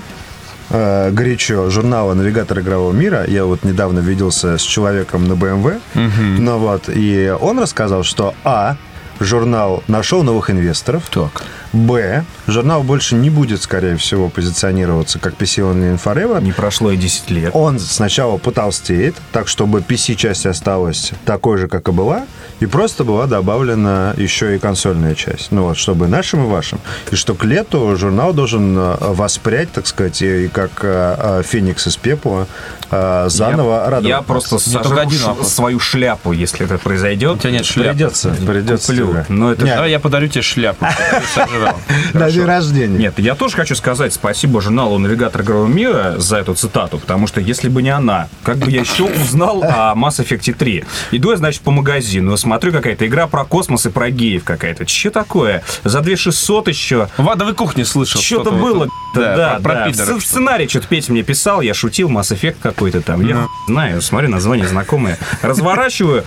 э, 0.69 1.09
горячо 1.11 1.69
журнала 1.71 2.13
«Навигатор 2.13 2.59
игрового 2.59 2.93
мира». 2.93 3.25
Я 3.27 3.45
вот 3.45 3.63
недавно 3.63 3.99
виделся 3.99 4.57
с 4.57 4.61
человеком 4.61 5.27
на 5.27 5.33
BMW. 5.33 5.81
Ну 5.95 6.57
вот, 6.59 6.83
и 6.87 7.33
он 7.41 7.59
рассказал, 7.59 8.03
что 8.03 8.35
А. 8.43 8.75
Журнал 9.19 9.83
нашел 9.87 10.23
новых 10.23 10.49
инвесторов. 10.49 11.03
Так. 11.11 11.43
Б. 11.73 12.23
Журнал 12.47 12.83
больше 12.83 13.15
не 13.15 13.29
будет, 13.29 13.61
скорее 13.61 13.95
всего, 13.97 14.29
позиционироваться 14.29 15.19
как 15.19 15.35
PC 15.35 15.63
Only 15.71 15.95
and 15.95 16.01
Forever. 16.03 16.41
Не 16.41 16.51
прошло 16.51 16.91
и 16.91 16.97
10 16.97 17.29
лет. 17.31 17.51
Он 17.53 17.79
сначала 17.79 18.37
потолстеет, 18.37 19.15
так 19.31 19.47
чтобы 19.47 19.79
PC-часть 19.79 20.45
осталась 20.45 21.11
такой 21.25 21.57
же, 21.57 21.67
как 21.67 21.87
и 21.87 21.91
была, 21.91 22.25
и 22.59 22.65
просто 22.65 23.03
была 23.03 23.25
добавлена 23.25 24.13
еще 24.17 24.55
и 24.55 24.59
консольная 24.59 25.15
часть. 25.15 25.51
Ну 25.51 25.63
вот, 25.63 25.77
чтобы 25.77 26.07
нашим 26.07 26.43
и 26.43 26.47
вашим. 26.47 26.79
И 27.11 27.15
что 27.15 27.33
к 27.35 27.43
лету 27.45 27.95
журнал 27.95 28.33
должен 28.33 28.77
э, 28.77 28.95
воспрять, 28.99 29.71
так 29.71 29.87
сказать, 29.87 30.21
и 30.21 30.47
как 30.47 30.71
э, 30.83 31.39
э, 31.39 31.43
феникс 31.43 31.87
из 31.87 31.95
пепла 31.97 32.47
э, 32.91 33.25
заново 33.29 33.75
я, 33.75 33.85
радовать. 33.85 34.07
я 34.07 34.21
просто 34.21 34.57
один 34.57 35.19
ш- 35.19 35.27
вопрос. 35.27 35.53
свою 35.53 35.79
шляпу, 35.79 36.31
если 36.33 36.65
это 36.65 36.77
произойдет. 36.77 37.37
У 37.37 37.39
тебя 37.39 37.51
нет 37.51 37.65
шляпы. 37.65 37.91
Придется, 37.91 38.35
придется 38.45 38.87
Куплю. 38.87 39.25
Но 39.29 39.51
это 39.53 39.63
Нет. 39.65 39.75
Давай 39.75 39.91
я 39.91 39.99
подарю 39.99 40.27
тебе 40.27 40.41
шляпу. 40.41 40.85
сожрал. 41.61 41.79
На 42.13 42.31
день 42.31 42.45
рождения. 42.45 42.97
Нет, 42.97 43.19
я 43.19 43.35
тоже 43.35 43.55
хочу 43.55 43.75
сказать 43.75 44.13
спасибо 44.13 44.61
журналу 44.61 44.97
«Навигатор 44.97 45.41
игрового 45.41 45.67
мира» 45.67 46.15
за 46.17 46.37
эту 46.37 46.53
цитату, 46.55 46.99
потому 46.99 47.27
что 47.27 47.39
если 47.39 47.69
бы 47.69 47.81
не 47.81 47.89
она, 47.89 48.27
как 48.43 48.57
бы 48.57 48.71
я 48.71 48.81
еще 48.81 49.03
узнал 49.03 49.63
о 49.63 49.93
Mass 49.95 50.23
Effect 50.23 50.53
3? 50.53 50.83
Иду 51.11 51.31
я, 51.31 51.37
значит, 51.37 51.61
по 51.61 51.71
магазину, 51.71 52.35
смотрю, 52.37 52.71
какая-то 52.71 53.07
игра 53.07 53.27
про 53.27 53.45
космос 53.45 53.85
и 53.85 53.89
про 53.89 54.09
геев 54.09 54.43
какая-то. 54.43 54.85
Че 54.85 55.09
такое? 55.09 55.63
За 55.83 56.01
2600 56.01 56.67
еще. 56.67 57.09
В 57.17 57.29
адовой 57.29 57.53
кухне 57.53 57.85
слышал. 57.85 58.21
Что-то 58.21 58.51
было, 58.51 58.87
да, 59.15 59.59
да, 59.59 59.91
сценарий 60.19 60.67
что-то 60.67 60.87
Петя 60.87 61.11
мне 61.11 61.23
писал, 61.23 61.61
я 61.61 61.73
шутил, 61.73 62.09
Mass 62.09 62.35
Effect 62.35 62.57
какой-то 62.61 63.01
там. 63.01 63.25
Я 63.25 63.35
хуй 63.35 63.47
знаю, 63.67 64.01
смотрю, 64.01 64.29
название 64.29 64.67
знакомое. 64.67 65.17
Разворачиваю. 65.41 66.25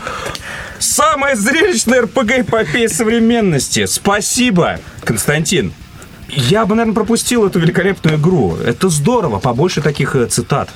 Самая 0.78 1.37
зрелищная 1.37 2.02
РПГ-эпопея 2.02 2.88
современности. 2.88 3.87
Спасибо, 3.87 4.80
Константин. 5.04 5.72
Я 6.28 6.66
бы, 6.66 6.74
наверное, 6.74 6.94
пропустил 6.94 7.46
эту 7.46 7.60
великолепную 7.60 8.18
игру. 8.18 8.56
Это 8.56 8.88
здорово, 8.88 9.38
побольше 9.38 9.80
таких 9.82 10.16
э, 10.16 10.26
цитат. 10.26 10.70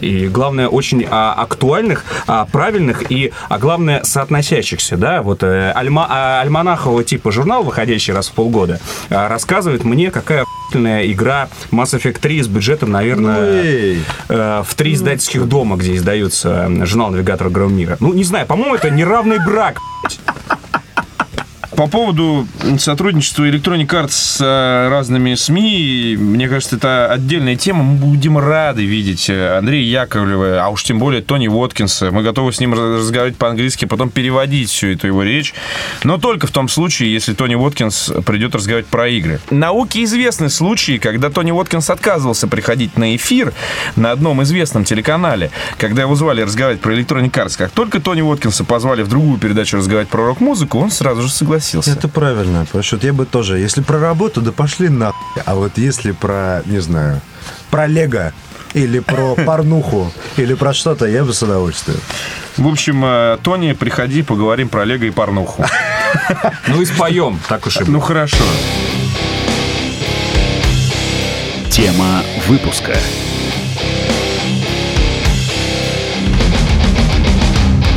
И 0.00 0.28
главное, 0.28 0.68
очень 0.68 1.06
а, 1.08 1.34
актуальных, 1.34 2.04
а, 2.26 2.46
правильных 2.46 3.10
и, 3.10 3.32
а 3.48 3.58
главное, 3.58 4.02
соотносящихся, 4.04 4.96
да, 4.96 5.22
вот 5.22 5.42
э, 5.42 5.72
альма, 5.72 6.06
а, 6.08 6.40
альманахового 6.42 7.02
типа 7.04 7.32
журнал, 7.32 7.62
выходящий 7.62 8.12
раз 8.12 8.28
в 8.28 8.32
полгода, 8.32 8.80
а, 9.10 9.28
рассказывает 9.28 9.84
мне, 9.84 10.10
какая 10.10 10.44
игра 10.72 11.48
Mass 11.72 11.98
Effect 11.98 12.20
3 12.20 12.42
с 12.42 12.46
бюджетом, 12.46 12.92
наверное, 12.92 13.62
Ну, 13.64 14.00
э, 14.28 14.62
в 14.64 14.74
три 14.76 14.94
издательских 14.94 15.48
дома, 15.48 15.76
где 15.76 15.96
издается 15.96 16.66
э, 16.68 16.86
журнал 16.86 17.10
«Навигатор 17.10 17.48
игрового 17.48 17.72
мира». 17.72 17.96
Ну, 18.00 18.12
не 18.12 18.24
знаю, 18.24 18.46
по-моему, 18.46 18.76
это 18.76 18.90
неравный 18.90 19.38
брак. 19.44 19.78
По 21.80 21.86
поводу 21.86 22.46
сотрудничества 22.78 23.48
Electronic 23.48 23.86
Arts 23.86 24.10
с 24.10 24.38
э, 24.38 24.88
разными 24.90 25.34
СМИ, 25.34 26.14
мне 26.20 26.46
кажется, 26.46 26.76
это 26.76 27.06
отдельная 27.10 27.56
тема. 27.56 27.82
Мы 27.82 27.96
будем 27.96 28.36
рады 28.36 28.84
видеть 28.84 29.30
э, 29.30 29.56
Андрея 29.56 30.02
Яковлева, 30.02 30.62
а 30.62 30.68
уж 30.68 30.82
тем 30.82 30.98
более 30.98 31.22
Тони 31.22 31.48
Уоткинса. 31.48 32.10
Мы 32.10 32.22
готовы 32.22 32.52
с 32.52 32.60
ним 32.60 32.74
раз- 32.74 32.98
разговаривать 32.98 33.38
по-английски, 33.38 33.86
потом 33.86 34.10
переводить 34.10 34.68
всю 34.68 34.88
эту 34.88 35.06
его 35.06 35.22
речь. 35.22 35.54
Но 36.04 36.18
только 36.18 36.46
в 36.46 36.50
том 36.50 36.68
случае, 36.68 37.14
если 37.14 37.32
Тони 37.32 37.54
Уоткинс 37.54 38.12
придет 38.26 38.54
разговаривать 38.54 38.90
про 38.90 39.08
игры. 39.08 39.40
Науке 39.48 40.04
известны 40.04 40.50
случаи, 40.50 40.98
когда 40.98 41.30
Тони 41.30 41.50
Уоткинс 41.50 41.88
отказывался 41.88 42.46
приходить 42.46 42.98
на 42.98 43.16
эфир 43.16 43.54
на 43.96 44.10
одном 44.10 44.42
известном 44.42 44.84
телеканале, 44.84 45.50
когда 45.78 46.02
его 46.02 46.14
звали 46.14 46.42
разговаривать 46.42 46.82
про 46.82 46.94
Electronic 46.94 47.30
Arts. 47.30 47.56
Как 47.56 47.70
только 47.70 48.00
Тони 48.02 48.20
Уоткинса 48.20 48.64
позвали 48.64 49.00
в 49.00 49.08
другую 49.08 49.38
передачу 49.38 49.78
разговаривать 49.78 50.10
про 50.10 50.26
рок-музыку, 50.26 50.78
он 50.78 50.90
сразу 50.90 51.22
же 51.22 51.30
согласился. 51.30 51.69
Это 51.74 52.08
правильно, 52.08 52.64
потому 52.64 52.82
что 52.82 52.98
я 53.02 53.12
бы 53.12 53.26
тоже, 53.26 53.58
если 53.58 53.82
про 53.82 53.98
работу, 53.98 54.40
да 54.40 54.52
пошли 54.52 54.88
на. 54.88 55.12
А 55.44 55.54
вот 55.54 55.78
если 55.78 56.12
про, 56.12 56.62
не 56.66 56.80
знаю, 56.80 57.20
про 57.70 57.86
Лего 57.86 58.32
или 58.74 59.00
про 59.00 59.34
порнуху, 59.46 60.12
или 60.36 60.54
про 60.54 60.72
что-то, 60.72 61.06
я 61.06 61.24
бы 61.24 61.32
с 61.32 61.42
удовольствием. 61.42 62.00
В 62.56 62.66
общем, 62.66 63.02
э, 63.04 63.38
Тони, 63.42 63.72
приходи, 63.72 64.22
поговорим 64.22 64.68
про 64.68 64.84
Лего 64.84 65.04
и 65.04 65.10
порнуху. 65.10 65.64
Ну 66.66 66.80
и 66.82 66.84
споем, 66.84 67.38
так 67.48 67.66
уж 67.66 67.76
и 67.76 67.84
Ну 67.86 68.00
хорошо. 68.00 68.42
Тема 71.70 72.22
выпуска. 72.48 72.96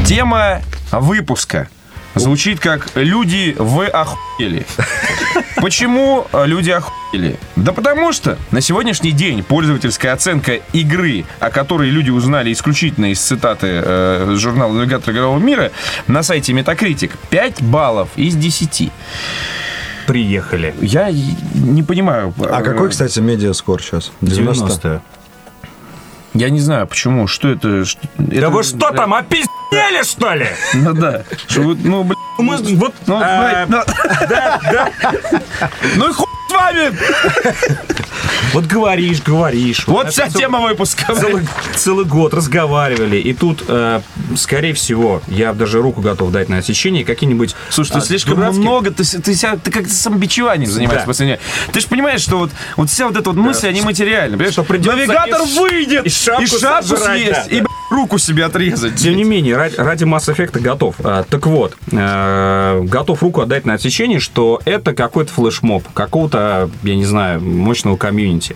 Тема 0.06 0.62
выпуска 0.92 1.68
звучит 2.16 2.60
как 2.60 2.90
«Люди, 2.96 3.56
вы 3.58 3.88
охуели». 3.88 4.66
Почему 5.58 6.28
э, 6.34 6.46
люди 6.46 6.72
охуели? 6.72 7.40
Да 7.56 7.72
потому 7.72 8.12
что 8.12 8.38
на 8.52 8.62
сегодняшний 8.62 9.12
день 9.12 9.44
пользовательская 9.44 10.14
оценка 10.14 10.56
игры, 10.74 11.26
о 11.40 11.50
которой 11.50 11.90
люди 11.90 12.10
узнали 12.10 12.52
исключительно 12.52 13.12
из 13.12 13.20
цитаты 13.20 13.68
э, 13.84 14.36
журнала 14.38 14.74
«Навигатор 14.74 15.14
игрового 15.14 15.40
мира» 15.40 15.72
на 16.08 16.24
сайте 16.24 16.54
Metacritic 16.54 17.12
5 17.30 17.62
баллов 17.64 18.10
из 18.16 18.36
10. 18.36 18.92
приехали. 20.06 20.76
Я 20.82 21.12
не 21.54 21.84
понимаю. 21.84 22.34
А 22.40 22.62
э, 22.62 22.64
какой, 22.64 22.90
кстати, 22.90 23.20
медиаскор 23.20 23.82
сейчас? 23.82 24.12
90? 24.22 24.66
90 24.66 25.02
Я 26.34 26.50
не 26.50 26.60
знаю, 26.60 26.88
почему, 26.88 27.28
что 27.28 27.50
это... 27.50 27.86
что- 27.86 28.00
Да 28.18 28.36
это- 28.38 28.50
вы 28.50 28.64
что 28.64 28.90
там, 28.92 29.14
опиздели, 29.14 30.04
что 30.04 30.34
ли? 30.34 30.48
Ну 30.74 30.94
да. 30.94 31.24
Что 31.48 31.62
вы- 31.62 31.76
Ну, 31.76 32.04
блин. 32.04 32.18
Мы, 32.40 32.58
вот, 32.78 32.96
Ну, 33.06 33.18
а, 33.22 33.66
да, 33.68 33.86
да. 34.28 34.92
Ну 35.96 36.10
и 36.10 36.14
хуй 36.14 36.26
вами! 36.64 36.98
вот 38.54 38.66
говоришь, 38.66 39.22
говоришь. 39.22 39.88
Вот 39.88 40.12
вся 40.12 40.30
тема 40.30 40.60
выпуска. 40.62 41.14
Целый, 41.16 41.48
целый 41.76 42.06
год 42.06 42.34
разговаривали, 42.34 43.18
и 43.18 43.34
тут, 43.34 43.64
э, 43.68 44.02
скорее 44.36 44.74
всего, 44.74 45.22
я 45.28 45.54
даже 45.54 45.82
руку 45.82 46.02
готов 46.02 46.32
дать 46.32 46.50
на 46.50 46.58
отсечение, 46.58 47.04
какие-нибудь... 47.04 47.56
Слушай, 47.70 47.94
ты 47.94 47.98
а, 48.00 48.02
слишком 48.02 48.40
много, 48.40 48.92
ты, 48.92 49.04
себя, 49.04 49.58
ты 49.58 49.72
как-то 49.72 49.94
самобичеванием 49.94 50.70
занимаешься 50.70 51.06
Да. 51.06 51.08
последнее. 51.08 51.40
Ты 51.72 51.80
же 51.80 51.88
понимаешь, 51.88 52.22
что 52.22 52.38
вот, 52.38 52.52
вот 52.78 52.90
вся 52.90 53.08
вот 53.08 53.18
эта 53.18 53.30
вот 53.30 53.38
мысль, 53.38 53.68
они 53.68 53.82
материальны. 53.82 54.38
Понимаешь, 54.38 54.54
Что 54.54 54.66
навигатор 54.70 55.42
и 55.42 55.60
выйдет, 55.60 56.06
и 56.06 56.10
шапку 56.10 56.60
шапку 56.60 56.90
сожрать, 56.90 57.22
съесть, 57.22 57.50
да, 57.50 57.56
и 57.56 57.62
да. 57.62 57.68
руку 57.90 58.18
себе 58.18 58.46
отрезать. 58.46 58.96
Тем 58.96 59.16
не 59.16 59.24
менее, 59.24 59.58
ради, 59.58 59.76
ради 59.76 60.04
Mass 60.04 60.34
Effect 60.34 60.60
готов. 60.60 60.96
А, 61.04 61.24
так 61.24 61.46
вот, 61.48 61.76
э, 61.92 62.82
готов 62.84 63.22
руку 63.24 63.42
отдать 63.42 63.66
на 63.66 63.74
отсечение, 63.74 64.20
что 64.20 64.62
это 64.66 64.94
какой-то 64.94 65.32
флешмоб, 65.32 65.84
какого-то, 65.94 66.53
я 66.84 66.96
не 66.96 67.06
знаю, 67.06 67.42
мощного 67.42 67.98
комьюнити. 67.98 68.56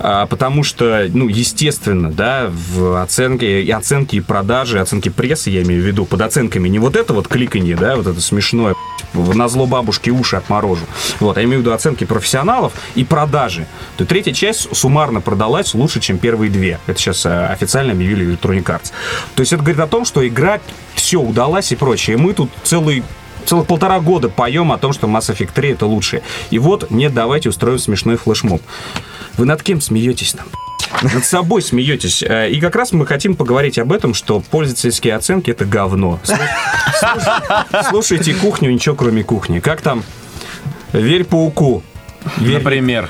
А, 0.00 0.26
потому 0.26 0.62
что, 0.62 1.08
ну, 1.12 1.28
естественно, 1.28 2.10
да, 2.10 2.50
в 2.50 3.02
оценке, 3.02 3.62
и 3.62 3.70
оценки 3.70 4.16
и 4.16 4.20
продажи, 4.20 4.78
оценки 4.78 5.08
прессы, 5.08 5.50
я 5.50 5.62
имею 5.62 5.82
в 5.82 5.86
виду, 5.86 6.04
под 6.04 6.20
оценками 6.20 6.68
не 6.68 6.78
вот 6.78 6.96
это 6.96 7.12
вот 7.12 7.26
кликанье, 7.26 7.76
да, 7.76 7.96
вот 7.96 8.06
это 8.06 8.20
смешное, 8.20 8.74
на 9.14 9.48
зло 9.48 9.66
бабушки 9.66 10.10
уши 10.10 10.36
отморожу. 10.36 10.84
Вот, 11.20 11.36
а 11.36 11.40
я 11.40 11.46
имею 11.46 11.60
в 11.60 11.62
виду 11.62 11.72
оценки 11.72 12.04
профессионалов 12.04 12.72
и 12.94 13.04
продажи. 13.04 13.66
То 13.96 14.04
третья 14.04 14.32
часть 14.32 14.74
суммарно 14.76 15.20
продалась 15.20 15.74
лучше, 15.74 16.00
чем 16.00 16.18
первые 16.18 16.50
две. 16.50 16.78
Это 16.86 16.98
сейчас 16.98 17.26
э, 17.26 17.46
официально 17.46 17.92
объявили 17.92 18.26
Electronic 18.26 18.64
Arts. 18.64 18.92
То 19.34 19.40
есть 19.40 19.52
это 19.52 19.62
говорит 19.62 19.80
о 19.80 19.86
том, 19.86 20.04
что 20.04 20.26
игра 20.26 20.60
все 20.94 21.20
удалась 21.20 21.72
и 21.72 21.76
прочее. 21.76 22.16
И 22.16 22.20
мы 22.20 22.32
тут 22.32 22.50
целый 22.62 23.02
целых 23.48 23.66
полтора 23.66 23.98
года 24.00 24.28
поем 24.28 24.70
о 24.72 24.78
том, 24.78 24.92
что 24.92 25.06
Mass 25.06 25.32
Effect 25.34 25.50
3 25.54 25.70
это 25.70 25.86
лучшее. 25.86 26.22
И 26.50 26.58
вот, 26.58 26.90
нет, 26.90 27.14
давайте 27.14 27.48
устроим 27.48 27.78
смешной 27.78 28.16
флешмоб. 28.16 28.60
Вы 29.36 29.46
над 29.46 29.62
кем 29.62 29.80
смеетесь 29.80 30.34
там? 30.34 30.46
Над 31.02 31.24
собой 31.24 31.62
смеетесь. 31.62 32.22
Э, 32.22 32.50
И 32.50 32.60
как 32.60 32.74
раз 32.76 32.92
мы 32.92 33.06
хотим 33.06 33.36
поговорить 33.36 33.78
об 33.78 33.92
этом, 33.92 34.14
что 34.14 34.40
пользовательские 34.40 35.14
оценки 35.16 35.50
это 35.50 35.64
говно. 35.64 36.18
Слуш- 36.24 37.84
Слушайте 37.90 38.34
кухню, 38.34 38.70
ничего 38.70 38.94
кроме 38.94 39.22
кухни. 39.22 39.60
Как 39.60 39.80
там? 39.80 40.02
Верь 40.92 41.24
пауку. 41.24 41.82
Верь, 42.38 42.58
Например. 42.58 43.08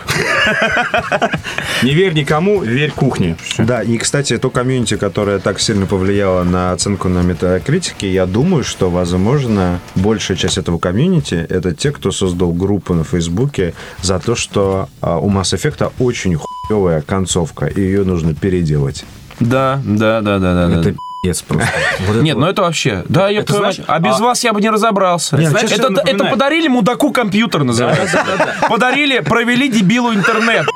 не 1.83 1.95
верь 1.95 2.13
никому, 2.15 2.63
верь 2.63 2.91
кухне. 2.91 3.37
Да, 3.59 3.83
и, 3.83 3.99
кстати, 3.99 4.39
то 4.39 4.51
комьюнити, 4.51 4.97
которое 4.97 5.39
так 5.39 5.61
сильно 5.61 5.87
повлияло 5.87 6.45
на 6.45 6.73
оценку 6.73 7.09
на 7.09 7.23
метакритике, 7.23 8.13
я 8.13 8.27
думаю, 8.27 8.65
что, 8.65 8.91
возможно, 8.91 9.81
большая 9.95 10.37
часть 10.37 10.59
этого 10.59 10.79
комьюнити— 10.79 11.35
это 11.49 11.75
те, 11.75 11.91
кто 11.91 12.11
создал 12.11 12.53
группу 12.53 12.95
на 12.95 13.05
Фейсбуке 13.05 13.75
за 14.03 14.19
то, 14.19 14.35
что 14.35 14.89
а, 15.01 15.19
у 15.19 15.31
Mass 15.31 15.55
Effect 15.55 15.93
очень 15.99 16.37
хуевая 16.37 17.03
концовка, 17.03 17.67
и 17.67 17.81
ее 17.81 18.05
нужно 18.05 18.35
переделать. 18.35 19.05
Да, 19.41 19.81
да, 19.85 20.21
да, 20.21 20.39
да, 20.39 20.55
да. 20.69 20.81
Это 20.81 20.93
да. 20.93 20.97
Пиздец 21.23 21.43
просто. 21.43 21.69
Вот 22.07 22.17
это 22.17 22.23
Нет, 22.25 22.37
вот. 22.37 22.43
ну 22.43 22.47
это 22.49 22.63
вообще. 22.63 23.05
Да, 23.09 23.29
я 23.29 23.41
Это 23.41 23.59
мать, 23.61 23.81
а 23.87 23.99
без 23.99 24.19
а- 24.19 24.23
вас 24.23 24.45
я 24.45 24.53
бы 24.53 24.61
не 24.61 24.71
разобрался. 24.71 25.37
Нет, 25.37 25.51
знаешь, 25.51 25.71
это, 25.71 25.93
это, 26.05 26.25
подарили 26.27 26.69
мудаку 26.69 27.13
компьютер, 27.13 27.65
называется. 27.65 28.25
Подарили, 28.69 29.21
провели 29.21 29.69
дебилу 29.69 30.13
интернет. 30.13 30.67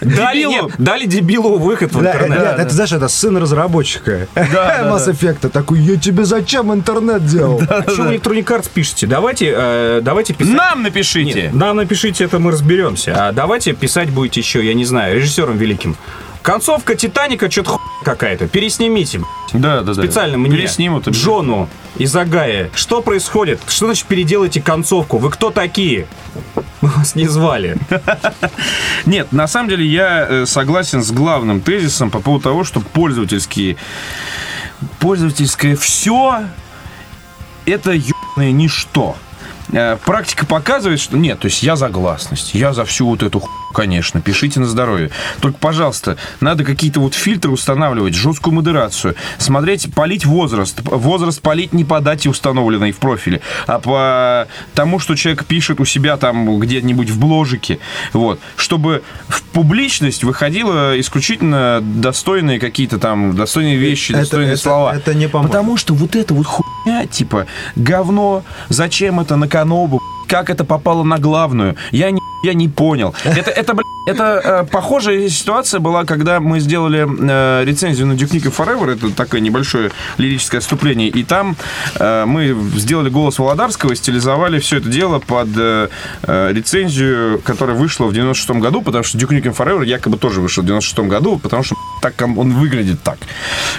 Дали, 0.00 0.44
нет, 0.44 0.72
дали 0.78 1.04
дебилу 1.04 1.58
выход 1.58 1.92
в 1.92 2.00
Да, 2.00 2.12
интернет. 2.12 2.38
да, 2.38 2.54
это, 2.62 2.70
знаешь, 2.72 2.92
это 2.92 3.08
сын 3.08 3.36
разработчика 3.36 4.28
да, 4.34 4.82
Mass 4.84 5.10
Effect. 5.10 5.48
Такой, 5.50 5.80
я 5.80 5.96
тебе 5.96 6.24
зачем 6.24 6.72
интернет 6.72 7.26
делал? 7.26 7.60
А 7.68 7.82
что 7.82 8.04
вы 8.04 8.14
Electronic 8.14 8.44
Arts 8.44 8.70
пишете? 8.72 9.06
Давайте, 9.06 9.52
э, 9.54 10.00
давайте 10.02 10.32
писать... 10.32 10.54
Нам 10.54 10.82
напишите. 10.84 11.42
Нет, 11.42 11.54
нам 11.54 11.76
напишите, 11.76 12.24
это 12.24 12.38
мы 12.38 12.52
разберемся. 12.52 13.14
А 13.16 13.32
давайте 13.32 13.72
писать 13.72 14.10
будете 14.10 14.40
еще, 14.40 14.64
я 14.64 14.74
не 14.74 14.84
знаю, 14.84 15.16
режиссером 15.16 15.58
великим. 15.58 15.96
Концовка 16.46 16.94
Титаника 16.94 17.50
что-то 17.50 17.70
хуй 17.70 17.80
какая-то. 18.04 18.46
Переснимите. 18.46 19.20
Да, 19.52 19.80
да, 19.80 19.94
да. 19.94 20.02
Специально 20.04 20.38
мне, 20.38 20.56
Переснимут. 20.56 21.08
Джону 21.08 21.68
из 21.96 22.14
Агая. 22.14 22.70
Что 22.72 23.02
происходит? 23.02 23.60
Что 23.66 23.86
значит 23.86 24.06
переделайте 24.06 24.62
концовку? 24.62 25.18
Вы 25.18 25.30
кто 25.30 25.50
такие? 25.50 26.06
Мы 26.82 26.88
вас 26.90 27.16
не 27.16 27.26
звали. 27.26 27.76
Нет, 29.06 29.32
на 29.32 29.48
самом 29.48 29.70
деле 29.70 29.84
я 29.84 30.24
э, 30.28 30.46
согласен 30.46 31.02
с 31.02 31.10
главным 31.10 31.60
тезисом 31.60 32.12
по 32.12 32.20
поводу 32.20 32.44
того, 32.44 32.62
что 32.62 32.78
пользовательские, 32.78 33.76
пользовательское 35.00 35.74
все 35.74 36.44
это 37.64 37.90
ебаное 37.90 38.52
ничто. 38.52 39.16
Э, 39.72 39.96
Практика 40.04 40.46
показывает, 40.46 41.00
что 41.00 41.16
нет, 41.16 41.40
то 41.40 41.46
есть 41.46 41.62
я 41.62 41.76
за 41.76 41.88
гласность, 41.88 42.54
я 42.54 42.72
за 42.72 42.84
всю 42.84 43.06
вот 43.06 43.22
эту 43.22 43.40
хуйню, 43.40 43.56
конечно, 43.74 44.20
пишите 44.20 44.60
на 44.60 44.66
здоровье. 44.66 45.10
Только, 45.40 45.58
пожалуйста, 45.58 46.16
надо 46.40 46.64
какие-то 46.64 47.00
вот 47.00 47.14
фильтры 47.14 47.50
устанавливать, 47.50 48.14
жесткую 48.14 48.54
модерацию, 48.54 49.16
смотреть, 49.38 49.92
полить 49.94 50.24
возраст. 50.24 50.80
Возраст 50.82 51.42
полить 51.42 51.72
не 51.72 51.84
по 51.84 52.00
дате 52.00 52.30
установленной 52.30 52.92
в 52.92 52.96
профиле, 52.98 53.40
а 53.66 53.78
по 53.78 54.48
тому, 54.74 54.98
что 54.98 55.14
человек 55.14 55.44
пишет 55.44 55.80
у 55.80 55.84
себя 55.84 56.16
там 56.16 56.58
где-нибудь 56.58 57.10
в 57.10 57.18
бложике. 57.18 57.78
Вот. 58.12 58.40
Чтобы 58.56 59.02
в 59.28 59.42
публичность 59.42 60.24
выходило 60.24 60.98
исключительно 60.98 61.80
достойные 61.82 62.58
какие-то 62.60 62.98
там, 62.98 63.34
достойные 63.36 63.76
вещи, 63.76 64.12
Это- 64.12 64.20
достойные 64.20 64.52
это- 64.54 64.62
слова. 64.62 64.94
это 64.96 65.12
не 65.14 65.28
поможет. 65.28 65.50
Потому 65.52 65.76
что 65.76 65.92
вот 65.94 66.16
это 66.16 66.32
вот 66.34 66.46
хуйня, 66.46 66.65
типа, 67.10 67.46
говно, 67.76 68.42
зачем 68.68 69.20
это 69.20 69.36
на 69.36 69.48
канобу, 69.48 70.00
как 70.28 70.50
это 70.50 70.64
попало 70.64 71.04
на 71.04 71.18
главную, 71.18 71.76
я 71.90 72.10
не, 72.10 72.20
я 72.46 72.54
не 72.54 72.68
понял. 72.68 73.14
Это, 73.24 73.50
это, 73.50 73.74
бля, 73.74 73.84
это 74.06 74.40
э, 74.44 74.64
похожая 74.70 75.28
ситуация 75.28 75.80
была, 75.80 76.04
когда 76.04 76.38
мы 76.40 76.60
сделали 76.60 77.06
э, 77.06 77.64
рецензию 77.64 78.06
на 78.06 78.12
Duke 78.12 78.30
Nukem 78.30 78.54
Forever, 78.56 78.90
это 78.92 79.10
такое 79.14 79.40
небольшое 79.40 79.90
лирическое 80.18 80.60
отступление, 80.60 81.08
и 81.08 81.24
там 81.24 81.56
э, 81.98 82.24
мы 82.24 82.56
сделали 82.76 83.10
голос 83.10 83.38
Володарского, 83.38 83.94
стилизовали 83.96 84.60
все 84.60 84.76
это 84.78 84.88
дело 84.88 85.18
под 85.18 85.48
э, 85.56 85.88
э, 86.22 86.52
рецензию, 86.52 87.40
которая 87.44 87.76
вышла 87.76 88.06
в 88.06 88.12
96 88.12 88.50
году, 88.60 88.80
потому 88.82 89.02
что 89.04 89.18
Duke 89.18 89.32
Nukem 89.40 89.56
Forever 89.56 89.84
якобы 89.84 90.16
тоже 90.18 90.40
вышел 90.40 90.62
в 90.62 90.66
96 90.66 91.08
году, 91.08 91.38
потому 91.38 91.64
что 91.64 91.74
так 92.00 92.14
он 92.20 92.52
выглядит 92.54 93.02
так. 93.02 93.18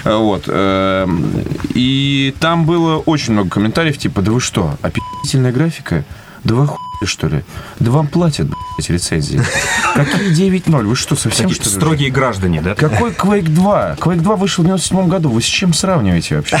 Э, 0.04 0.14
Вот. 0.16 0.44
эм, 0.46 1.32
И 1.74 2.34
там 2.40 2.66
было 2.66 2.98
очень 2.98 3.32
много 3.32 3.48
комментариев, 3.50 3.96
типа, 3.96 4.20
да 4.20 4.30
вы 4.32 4.40
что, 4.40 4.74
описательная 4.82 5.52
графика? 5.52 6.04
Да 6.44 6.54
вы 6.54 6.64
охуели, 6.64 6.87
что 7.06 7.28
ли? 7.28 7.44
Да 7.78 7.90
вам 7.90 8.06
платят, 8.08 8.46
блядь, 8.48 8.90
рецензии. 8.90 9.40
Какие 9.94 10.32
9.0? 10.50 10.82
Вы 10.84 10.96
что, 10.96 11.14
совсем 11.16 11.48
Такие 11.48 11.60
что 11.62 11.70
ли? 11.70 11.76
строгие 11.76 12.10
граждане, 12.10 12.60
да? 12.60 12.74
Какой 12.74 13.10
Quake 13.12 13.48
2? 13.48 13.96
Quake 13.98 14.20
2 14.20 14.36
вышел 14.36 14.64
в 14.64 14.66
97 14.66 15.08
году. 15.08 15.30
Вы 15.30 15.42
с 15.42 15.46
чем 15.46 15.72
сравниваете 15.72 16.36
вообще? 16.36 16.60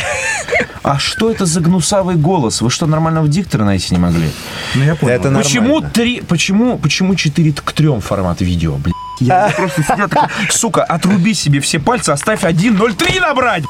А 0.82 0.98
что 0.98 1.30
это 1.30 1.44
за 1.44 1.60
гнусавый 1.60 2.16
голос? 2.16 2.60
Вы 2.62 2.70
что, 2.70 2.86
нормального 2.86 3.28
диктора 3.28 3.64
найти 3.64 3.94
не 3.94 4.00
могли? 4.00 4.30
Ну, 4.74 4.84
я 4.84 4.94
понял. 4.94 5.12
Это 5.14 5.30
Почему 5.30 5.66
нормально. 5.74 5.90
три, 5.90 6.20
почему, 6.20 6.78
почему 6.78 7.14
4 7.14 7.52
к 7.52 7.72
3 7.72 8.00
формат 8.00 8.40
видео, 8.40 8.76
блядь? 8.76 8.94
Я 9.20 9.52
просто 9.56 9.82
сидел 9.82 10.08
такой, 10.08 10.28
сука, 10.50 10.84
отруби 10.84 11.34
себе 11.34 11.60
все 11.60 11.80
пальцы, 11.80 12.10
оставь 12.10 12.44
1.03 12.44 13.20
набрать! 13.20 13.64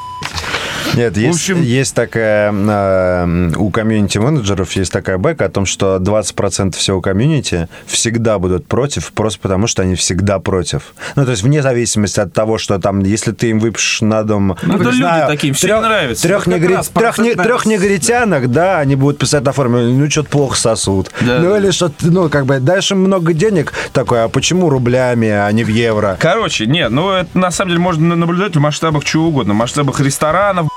Нет, 0.95 1.17
есть, 1.17 1.35
общем- 1.39 1.61
есть 1.61 1.93
такая... 1.93 2.51
э, 2.51 3.51
у 3.57 3.69
комьюнити-менеджеров 3.69 4.71
есть 4.73 4.91
такая 4.91 5.17
бэка 5.17 5.45
о 5.45 5.49
том, 5.49 5.65
что 5.65 5.97
20% 5.97 6.75
всего 6.75 6.99
комьюнити 6.99 7.67
всегда 7.85 8.39
будут 8.39 8.65
против, 8.67 9.11
просто 9.13 9.39
потому 9.39 9.67
что 9.67 9.83
они 9.83 9.95
всегда 9.95 10.39
против. 10.39 10.93
Ну, 11.15 11.25
то 11.25 11.31
есть 11.31 11.43
вне 11.43 11.61
зависимости 11.61 12.19
от 12.19 12.33
того, 12.33 12.57
что 12.57 12.79
там, 12.79 12.99
если 13.01 13.31
ты 13.31 13.49
им 13.51 13.59
выпишешь 13.59 14.01
на 14.01 14.23
дом... 14.23 14.57
Ну, 14.63 14.73
это 14.75 14.83
не 14.83 14.89
люди 14.89 14.97
знаю, 14.97 15.27
такие, 15.27 15.53
всем 15.53 15.69
трех, 15.69 15.81
нравится. 15.83 16.27
Трех, 16.27 16.47
Вот 16.47 16.53
как 16.55 16.63
негри- 16.63 16.93
трех, 16.93 17.17
не- 17.19 17.35
трех 17.35 17.65
негритянок, 17.65 18.51
да, 18.51 18.79
они 18.79 18.95
будут 18.95 19.19
писать 19.19 19.43
на 19.43 19.51
форуме, 19.51 19.83
ну, 19.93 20.09
что-то 20.09 20.29
плохо 20.29 20.57
сосут. 20.57 21.11
Да, 21.21 21.39
ну, 21.39 21.51
да. 21.51 21.59
или 21.59 21.71
что-то, 21.71 22.07
ну, 22.07 22.29
как 22.29 22.45
бы, 22.45 22.59
им 22.59 22.99
много 23.03 23.33
денег, 23.33 23.73
такой, 23.93 24.23
а 24.23 24.27
почему 24.27 24.69
рублями, 24.69 25.29
а 25.29 25.49
не 25.51 25.63
в 25.63 25.67
евро? 25.69 26.17
Короче, 26.19 26.65
нет, 26.65 26.89
ну 26.89 27.11
это 27.11 27.37
на 27.37 27.51
самом 27.51 27.69
деле 27.69 27.81
можно 27.81 28.15
наблюдать 28.15 28.55
в 28.55 28.59
масштабах 28.59 29.03
чего 29.05 29.27
угодно. 29.27 29.53
В 29.53 29.57
масштабах 29.57 29.99
ресторанов, 30.09 30.67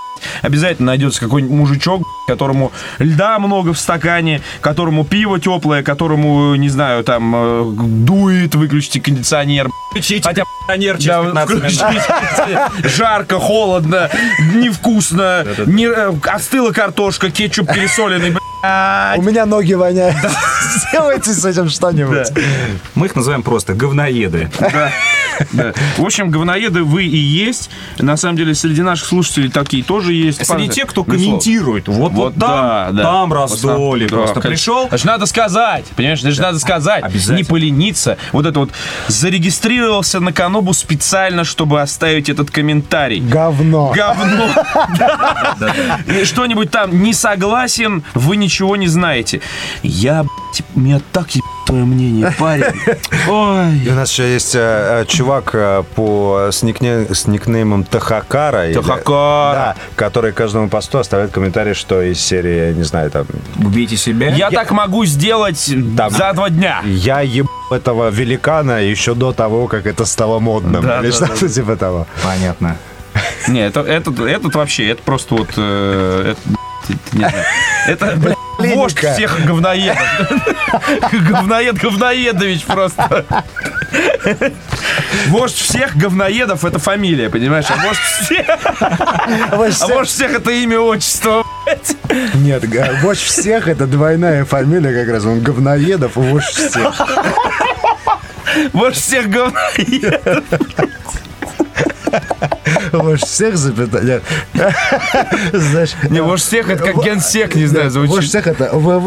обязательно 0.42 0.86
найдется 0.86 1.20
какой-нибудь 1.20 1.56
мужичок, 1.56 2.02
которому 2.26 2.72
льда 2.98 3.38
много 3.38 3.72
в 3.72 3.78
стакане, 3.78 4.42
которому 4.60 5.04
пиво 5.04 5.40
теплое, 5.40 5.82
которому, 5.82 6.54
не 6.54 6.68
знаю, 6.68 7.04
там 7.04 7.34
э, 7.34 7.72
дует, 7.74 8.54
выключите 8.54 9.00
кондиционер. 9.00 9.68
Включите 9.90 10.22
Хотя 10.22 10.44
кондиционер 10.44 10.98
через 10.98 11.34
Да, 11.34 11.46
15 11.46 11.82
минут. 11.82 12.92
Жарко, 12.96 13.38
холодно, 13.38 14.10
невкусно, 14.54 15.46
не, 15.66 15.86
э, 15.86 16.12
остыла 16.24 16.72
картошка, 16.72 17.30
кетчуп 17.30 17.72
пересоленный. 17.72 18.36
У 18.62 19.22
меня 19.22 19.44
ноги 19.44 19.74
воняют. 19.74 20.16
Сделайте 20.88 21.32
с 21.32 21.44
этим 21.44 21.68
что-нибудь. 21.68 22.28
Мы 22.94 23.06
их 23.06 23.16
называем 23.16 23.42
просто 23.42 23.74
говноеды. 23.74 24.50
Да. 25.52 25.72
В 25.96 26.04
общем, 26.04 26.30
говноеды 26.30 26.84
вы 26.84 27.04
и 27.04 27.16
есть. 27.16 27.70
На 27.98 28.16
самом 28.16 28.36
деле, 28.36 28.54
среди 28.54 28.82
наших 28.82 29.08
слушателей 29.08 29.50
такие 29.50 29.82
тоже 29.82 30.12
есть. 30.12 30.46
Среди 30.46 30.68
тех, 30.68 30.86
кто 30.86 31.02
комментирует. 31.02 31.88
Вот, 31.88 32.12
вот, 32.12 32.34
там, 32.38 32.94
да, 32.94 33.02
там 33.02 33.32
раздоли. 33.32 34.06
просто 34.06 34.40
пришел, 34.40 34.88
ж 34.90 35.04
надо 35.04 35.26
сказать, 35.26 35.84
понимаешь, 35.96 36.20
это 36.20 36.30
же 36.30 36.40
надо 36.40 36.58
сказать. 36.60 37.02
Обязательно. 37.02 37.36
Не 37.38 37.44
полениться. 37.44 38.16
Вот 38.32 38.46
это 38.46 38.60
вот 38.60 38.70
зарегистрировался 39.08 40.20
на 40.20 40.32
Канобу 40.32 40.72
специально, 40.72 41.44
чтобы 41.44 41.80
оставить 41.80 42.28
этот 42.28 42.50
комментарий. 42.50 43.20
Говно. 43.20 43.92
Говно. 43.94 44.48
Что-нибудь 46.24 46.70
там 46.70 47.02
не 47.02 47.12
согласен, 47.12 48.04
вы 48.14 48.36
ничего 48.36 48.51
не 48.76 48.88
знаете. 48.88 49.40
Я, 49.82 50.22
блядь, 50.24 50.62
меня 50.74 51.00
так 51.12 51.30
ебало 51.30 51.50
твое 51.66 51.84
мнение, 51.84 52.34
парень. 52.38 52.64
Ой. 53.28 53.78
И 53.78 53.88
у 53.88 53.94
нас 53.94 54.10
еще 54.10 54.32
есть 54.32 54.54
э, 54.56 55.02
э, 55.02 55.04
чувак 55.06 55.50
э, 55.54 55.84
по, 55.94 56.48
с, 56.50 56.62
никне- 56.64 57.12
с 57.14 57.26
никнеймом 57.26 57.84
Тахакара. 57.84 58.66
или- 58.66 58.74
Тахакара. 58.74 59.54
Да, 59.54 59.76
который 59.96 60.32
каждому 60.32 60.68
посту 60.68 60.98
оставляет 60.98 61.30
комментарий, 61.32 61.74
что 61.74 62.02
из 62.02 62.20
серии, 62.20 62.72
не 62.74 62.82
знаю, 62.82 63.10
там... 63.10 63.26
Убейте 63.64 63.96
себя. 63.96 64.30
Я 64.34 64.50
так 64.50 64.70
могу 64.72 65.04
сделать 65.04 65.72
Да. 65.94 66.10
за 66.10 66.32
два 66.32 66.50
дня. 66.50 66.82
Я 66.84 67.20
еб 67.20 67.46
этого 67.70 68.10
великана 68.10 68.82
еще 68.82 69.14
до 69.14 69.32
того, 69.32 69.68
как 69.68 69.86
это 69.86 70.04
стало 70.04 70.40
модным. 70.40 70.82
Да, 70.82 71.00
или 71.00 71.10
да, 71.10 71.16
что-то 71.16 71.48
типа 71.48 71.76
того. 71.76 72.06
Понятно. 72.24 72.76
Не, 73.48 73.60
это, 73.66 73.80
этот, 73.80 74.18
этот 74.20 74.54
вообще, 74.54 74.88
это 74.88 75.02
просто 75.02 75.34
вот... 75.36 75.48
э, 75.56 76.34
это, 76.34 76.40
не 77.12 77.18
знаю. 77.20 77.44
Это, 77.86 78.12
блядь, 78.16 78.36
вождь 78.62 78.96
Клиника. 78.96 79.14
всех 79.14 79.44
говноедов. 79.44 79.98
Говноед 81.28 81.78
Говноедович 81.78 82.64
просто. 82.64 83.24
Вождь 85.28 85.56
всех 85.56 85.96
говноедов 85.96 86.64
это 86.64 86.78
фамилия, 86.78 87.28
понимаешь? 87.30 87.66
А 87.68 87.76
вождь 87.86 88.00
всех, 88.00 88.46
а 88.80 89.86
вождь 89.88 90.10
всех 90.10 90.32
это 90.32 90.50
имя, 90.50 90.78
отчество. 90.78 91.44
Нет, 92.34 92.64
вождь 93.02 93.20
всех 93.20 93.68
это 93.68 93.86
двойная 93.86 94.44
фамилия 94.44 94.92
как 95.04 95.12
раз. 95.12 95.24
Он 95.24 95.40
говноедов 95.40 96.16
и 96.16 96.20
вождь 96.20 96.54
всех. 96.54 97.00
Вождь 98.72 98.96
всех 98.96 99.28
говноедов. 99.28 100.44
Вождь 102.92 103.26
всех 103.26 103.56
запятая. 103.56 104.20
Знаешь, 105.52 105.92
Не, 106.10 106.20
вождь 106.22 106.44
всех 106.44 106.68
это 106.68 106.84
как 106.84 107.02
генсек, 107.02 107.54
не 107.54 107.66
знаю, 107.66 107.90
звучит. 107.90 108.28
всех 108.28 108.46
это 108.46 108.70
ВВ. 108.72 109.06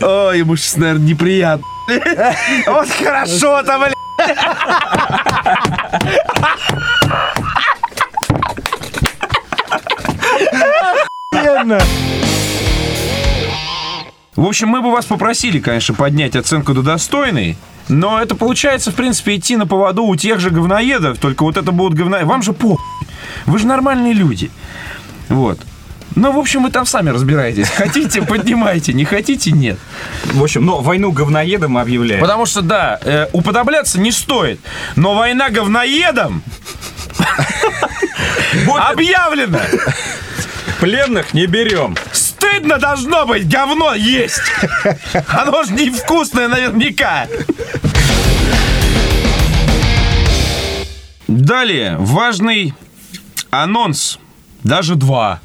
Ой, 0.00 0.38
ему 0.38 0.56
сейчас, 0.56 0.76
наверное, 0.76 1.06
неприятно. 1.06 1.66
Вот 2.66 2.88
хорошо-то, 2.88 3.78
блядь. 3.78 3.94
В 14.36 14.46
общем, 14.46 14.68
мы 14.68 14.82
бы 14.82 14.90
вас 14.90 15.04
попросили, 15.04 15.60
конечно, 15.60 15.94
поднять 15.94 16.34
оценку 16.34 16.74
до 16.74 16.82
достойной, 16.82 17.56
но 17.88 18.20
это 18.20 18.34
получается, 18.34 18.90
в 18.90 18.94
принципе, 18.94 19.36
идти 19.36 19.56
на 19.56 19.66
поводу 19.66 20.04
у 20.04 20.16
тех 20.16 20.40
же 20.40 20.50
говноедов, 20.50 21.18
только 21.18 21.44
вот 21.44 21.56
это 21.56 21.70
будут 21.70 21.98
говноеды. 21.98 22.26
Вам 22.26 22.42
же 22.42 22.52
по... 22.52 22.80
Вы 23.46 23.58
же 23.58 23.66
нормальные 23.66 24.12
люди. 24.12 24.50
Вот. 25.28 25.60
Ну, 26.16 26.32
в 26.32 26.38
общем, 26.38 26.62
вы 26.62 26.70
там 26.70 26.86
сами 26.86 27.10
разбираетесь. 27.10 27.68
Хотите, 27.76 28.22
поднимайте, 28.22 28.92
не 28.92 29.04
хотите, 29.04 29.50
нет. 29.50 29.78
В 30.24 30.42
общем, 30.42 30.64
но 30.64 30.80
войну 30.80 31.10
говноедам 31.12 31.76
объявляем. 31.76 32.20
Потому 32.20 32.46
что, 32.46 32.62
да, 32.62 32.98
э, 33.02 33.26
уподобляться 33.32 34.00
не 34.00 34.12
стоит, 34.12 34.60
но 34.96 35.14
война 35.14 35.50
говноедом 35.50 36.42
объявлена. 38.90 39.60
Пленных 40.80 41.34
не 41.34 41.46
берем. 41.46 41.96
Стыдно 42.54 42.78
должно 42.78 43.26
быть, 43.26 43.48
говно 43.48 43.94
есть. 43.94 44.40
Оно 45.28 45.64
же 45.64 45.72
невкусное 45.72 46.46
наверняка. 46.46 47.26
Далее, 51.26 51.96
важный 51.98 52.72
анонс. 53.50 54.20
Даже 54.62 54.94
два. 54.94 55.40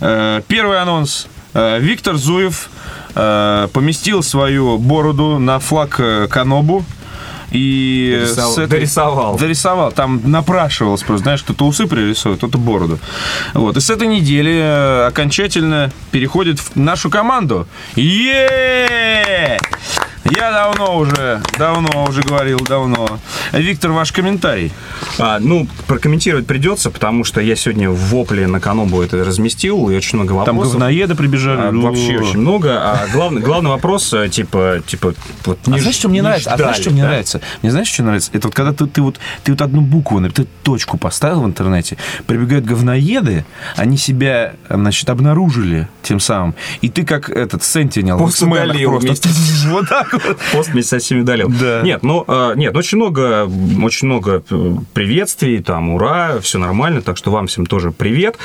Э, 0.00 0.42
Первый 0.48 0.82
анонс. 0.82 1.28
Э, 1.54 1.78
Виктор 1.78 2.16
Зуев 2.16 2.68
э, 3.14 3.68
поместил 3.72 4.24
свою 4.24 4.76
бороду 4.78 5.38
на 5.38 5.60
флаг 5.60 6.00
Канобу. 6.30 6.84
И 7.50 8.18
Дорисовал- 8.20 8.54
с 8.54 8.58
этой- 8.58 8.68
дорисовал. 8.68 9.38
Дорисовал. 9.38 9.92
Там 9.92 10.20
напрашивалось 10.24 11.02
просто, 11.02 11.22
знаешь, 11.24 11.42
кто-то 11.42 11.64
усы 11.66 11.86
пририсует, 11.86 12.38
кто-то 12.38 12.58
бороду. 12.58 12.98
Вот. 13.54 13.76
И 13.76 13.80
с 13.80 13.88
этой 13.90 14.06
недели 14.06 14.60
э, 14.62 15.06
окончательно 15.06 15.90
переходит 16.10 16.58
в 16.60 16.76
нашу 16.76 17.10
команду. 17.10 17.66
е 17.96 19.58
Я 20.36 20.52
давно 20.52 20.98
уже, 20.98 21.40
давно 21.58 22.04
уже 22.08 22.22
говорил, 22.22 22.58
давно. 22.60 23.18
Виктор, 23.52 23.92
ваш 23.92 24.12
комментарий. 24.12 24.72
А, 25.18 25.38
ну, 25.40 25.66
прокомментировать 25.86 26.46
придется, 26.46 26.90
потому 26.90 27.24
что 27.24 27.40
я 27.40 27.56
сегодня 27.56 27.88
в 27.90 27.96
вопле 28.10 28.46
на 28.46 28.60
Канобу 28.60 29.00
это 29.00 29.24
разместил, 29.24 29.88
и 29.90 29.96
очень 29.96 30.18
много 30.18 30.30
Там 30.44 30.56
вопросов. 30.56 30.72
говноеды 30.74 31.14
прибежали. 31.14 31.60
А, 31.60 31.72
Ну. 31.72 31.82
вообще 31.82 32.18
очень 32.18 32.40
много. 32.40 32.78
А 32.78 33.06
главный, 33.12 33.40
главный 33.40 33.70
вопрос, 33.70 34.12
э, 34.12 34.28
типа, 34.28 34.82
типа, 34.86 35.14
вот 35.44 35.58
А 35.66 35.70
не 35.70 35.80
знаешь, 35.80 35.96
что 35.96 36.08
мне 36.08 36.18
не 36.18 36.22
нравится? 36.22 36.52
А 36.52 36.56
знаешь, 36.56 36.72
ждали, 36.76 36.82
что 36.82 36.90
мне 36.92 37.02
да? 37.02 37.08
нравится? 37.08 37.40
Мне 37.62 37.70
знаешь, 37.70 37.88
что 37.88 38.02
нравится? 38.02 38.30
Это 38.34 38.48
вот 38.48 38.54
когда 38.54 38.72
ты, 38.72 38.86
ты 38.86 39.00
вот 39.02 39.18
ты 39.44 39.52
вот 39.52 39.62
одну 39.62 39.80
букву, 39.80 40.20
ты 40.30 40.46
точку 40.62 40.98
поставил 40.98 41.42
в 41.42 41.46
интернете, 41.46 41.96
прибегают 42.26 42.64
говноеды, 42.66 43.44
они 43.76 43.96
себя, 43.96 44.54
значит, 44.68 45.08
обнаружили 45.08 45.88
тем 46.02 46.20
самым, 46.20 46.54
и 46.80 46.88
ты 46.88 47.04
как 47.04 47.30
этот 47.30 47.62
Сентинел 47.64 48.18
удалил 48.22 48.98
вместе 48.98 49.28
вот 49.68 49.88
так. 49.88 50.17
Пост 50.52 50.70
вместе 50.70 50.90
со 50.90 50.98
всеми 50.98 51.20
удалил. 51.20 51.48
Да. 51.48 51.82
Нет, 51.82 52.02
ну, 52.02 52.24
э, 52.26 52.52
нет, 52.56 52.76
очень 52.76 52.98
много, 52.98 53.48
очень 53.82 54.06
много 54.06 54.42
э, 54.50 54.74
приветствий, 54.94 55.62
там, 55.62 55.90
ура, 55.90 56.38
все 56.40 56.58
нормально, 56.58 57.02
так 57.02 57.16
что 57.16 57.30
вам 57.30 57.46
всем 57.46 57.66
тоже 57.66 57.90
привет. 57.90 58.36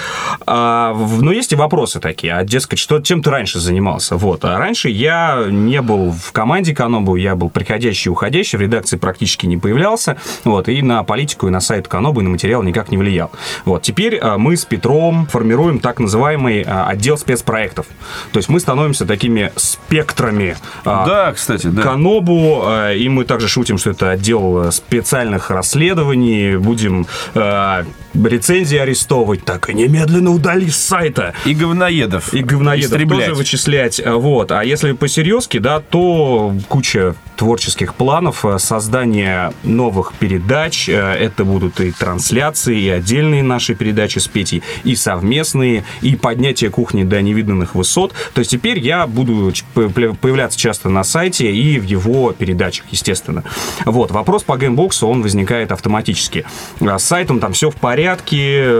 А, 0.45 0.93
но 0.93 1.31
есть 1.31 1.51
и 1.53 1.55
вопросы 1.55 1.99
такие, 1.99 2.33
а, 2.33 2.43
дескать, 2.43 2.79
что, 2.79 2.99
чем 2.99 3.21
ты 3.21 3.29
раньше 3.29 3.59
занимался? 3.59 4.17
Вот, 4.17 4.45
а 4.45 4.57
раньше 4.57 4.89
я 4.89 5.45
не 5.49 5.81
был 5.81 6.11
в 6.11 6.31
команде 6.31 6.75
Канобу, 6.75 7.15
я 7.15 7.35
был 7.35 7.49
приходящий 7.49 8.09
и 8.09 8.11
уходящий, 8.11 8.57
в 8.57 8.61
редакции 8.61 8.97
практически 8.97 9.45
не 9.45 9.57
появлялся, 9.57 10.17
вот, 10.43 10.69
и 10.69 10.81
на 10.81 11.03
политику, 11.03 11.47
и 11.47 11.51
на 11.51 11.59
сайт 11.59 11.87
Канобу, 11.87 12.21
и 12.21 12.23
на 12.23 12.29
материал 12.29 12.63
никак 12.63 12.89
не 12.89 12.97
влиял. 12.97 13.31
Вот, 13.65 13.81
теперь 13.83 14.15
э, 14.15 14.37
мы 14.37 14.57
с 14.57 14.65
Петром 14.65 15.27
формируем 15.27 15.79
так 15.79 15.99
называемый 15.99 16.61
отдел 16.63 17.17
спецпроектов. 17.17 17.85
То 18.31 18.37
есть 18.37 18.49
мы 18.49 18.59
становимся 18.59 19.05
такими 19.05 19.51
спектрами 19.55 20.55
а, 20.85 21.05
Да, 21.05 21.33
кстати, 21.33 21.62
да. 21.69 21.81
Канобу, 21.81 22.63
э, 22.65 22.97
и 22.97 23.09
мы 23.09 23.25
также 23.25 23.47
шутим, 23.47 23.77
что 23.77 23.91
это 23.91 24.11
отдел 24.11 24.67
э, 24.67 24.71
специальных 24.71 25.49
расследований, 25.49 26.57
будем 26.57 27.05
э, 27.33 27.83
рецензии 28.13 28.77
арестовывать, 28.77 29.43
так 29.45 29.69
и 29.69 29.73
немедленно 29.73 30.31
удали 30.31 30.69
с 30.69 30.77
сайта. 30.77 31.33
И 31.45 31.53
говноедов. 31.53 32.33
И 32.33 32.43
говноедов 32.43 32.91
Истреблять. 32.91 33.19
тоже 33.27 33.35
вычислять. 33.35 33.99
э, 33.99 34.13
Вот. 34.13 34.51
А 34.51 34.63
если 34.63 34.91
по-серьезки, 34.93 35.57
да, 35.57 35.79
то 35.79 36.53
куча 36.69 37.15
творческих 37.35 37.95
планов, 37.95 38.45
э, 38.45 38.59
создание 38.59 39.53
новых 39.63 40.13
передач. 40.13 40.87
э, 40.87 40.93
Это 40.93 41.43
будут 41.45 41.79
и 41.79 41.91
трансляции, 41.91 42.79
и 42.79 42.89
отдельные 42.89 43.43
наши 43.43 43.73
передачи 43.75 44.19
с 44.19 44.27
Петей, 44.27 44.61
и 44.83 44.95
совместные, 44.95 45.83
и 46.01 46.15
поднятие 46.15 46.69
кухни 46.69 47.03
до 47.03 47.21
невиданных 47.21 47.75
высот. 47.75 48.13
То 48.33 48.39
есть 48.39 48.51
теперь 48.51 48.79
я 48.79 49.07
буду 49.07 49.51
появляться 49.73 50.59
часто 50.59 50.89
на 50.89 51.03
сайте 51.03 51.51
и 51.51 51.79
в 51.79 51.83
его 51.85 52.31
передачах, 52.31 52.85
естественно. 52.91 53.43
Вот. 53.85 54.11
Вопрос 54.11 54.43
по 54.43 54.57
Gamebox'у, 54.57 55.07
он 55.07 55.21
возникает 55.23 55.71
автоматически. 55.71 56.45
С 56.79 57.03
сайтом 57.03 57.39
там 57.39 57.53
все 57.53 57.69
в 57.71 57.75
порядке, 57.75 58.02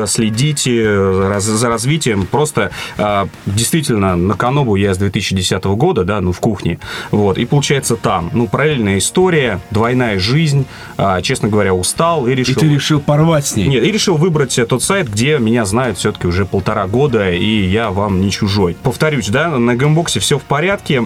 следите 0.08 0.88
раз- 1.30 1.44
за 1.44 1.70
развитием. 1.70 2.26
Просто 2.26 2.72
а, 2.98 3.28
действительно 3.46 4.16
на 4.16 4.36
Канобу 4.36 4.76
я 4.76 4.94
с 4.94 4.98
2010 4.98 5.64
года, 5.76 6.04
да, 6.04 6.22
ну 6.22 6.32
в 6.32 6.40
кухне. 6.40 6.80
Вот. 7.12 7.38
И 7.38 7.46
получается 7.46 7.96
там. 7.96 8.30
Ну, 8.34 8.48
параллельная 8.48 8.98
история, 8.98 9.60
двойная 9.72 10.20
жизнь. 10.20 10.66
А, 10.98 11.22
честно 11.22 11.50
говоря, 11.50 11.74
устал 11.74 12.28
и 12.28 12.32
И 12.32 12.36
решил... 12.36 12.56
ты 12.56 12.68
решил 12.70 13.00
порвать 13.00 13.46
с 13.48 13.56
ней. 13.56 13.68
Нет, 13.68 13.84
и 13.84 13.92
решил 13.92 14.18
выбрать 14.18 14.58
э, 14.58 14.66
тот 14.66 14.84
сайт, 14.84 15.10
где 15.10 15.38
меня 15.40 15.66
знают 15.66 15.98
все-таки 15.98 16.28
уже 16.28 16.46
полтора 16.46 16.88
года, 16.88 17.32
и 17.32 17.66
я 17.66 17.92
вам 17.92 18.22
не 18.22 18.32
чужой. 18.32 18.76
Повторюсь, 18.84 19.30
да, 19.30 19.50
на 19.50 19.76
Gamebox'е 19.76 20.20
все 20.20 20.38
в 20.40 20.44
порядке. 20.44 21.04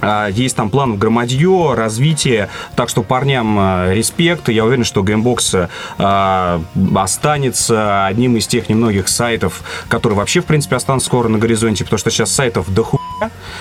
А, 0.00 0.28
Есть 0.28 0.56
там 0.56 0.70
план 0.70 0.94
в 0.94 0.98
громадье, 0.98 1.74
развитие. 1.74 2.48
Так 2.76 2.88
что 2.88 3.02
парням 3.02 3.56
а, 3.58 3.92
респект. 3.92 4.48
Я 4.48 4.64
уверен, 4.64 4.84
что 4.84 5.02
Gamebox 5.02 5.68
а, 5.98 6.62
останется 6.94 8.06
одним 8.06 8.36
из 8.36 8.46
тех 8.46 8.68
немногих 8.68 9.08
сайтов, 9.08 9.62
которые 9.88 10.16
вообще, 10.16 10.40
в 10.40 10.46
принципе, 10.46 10.76
останутся 10.76 11.06
скоро 11.06 11.28
на 11.28 11.38
горизонте, 11.38 11.84
потому 11.84 11.98
что 11.98 12.10
сейчас 12.10 12.32
сайтов 12.32 12.72
до 12.72 12.84
ху 12.84 12.99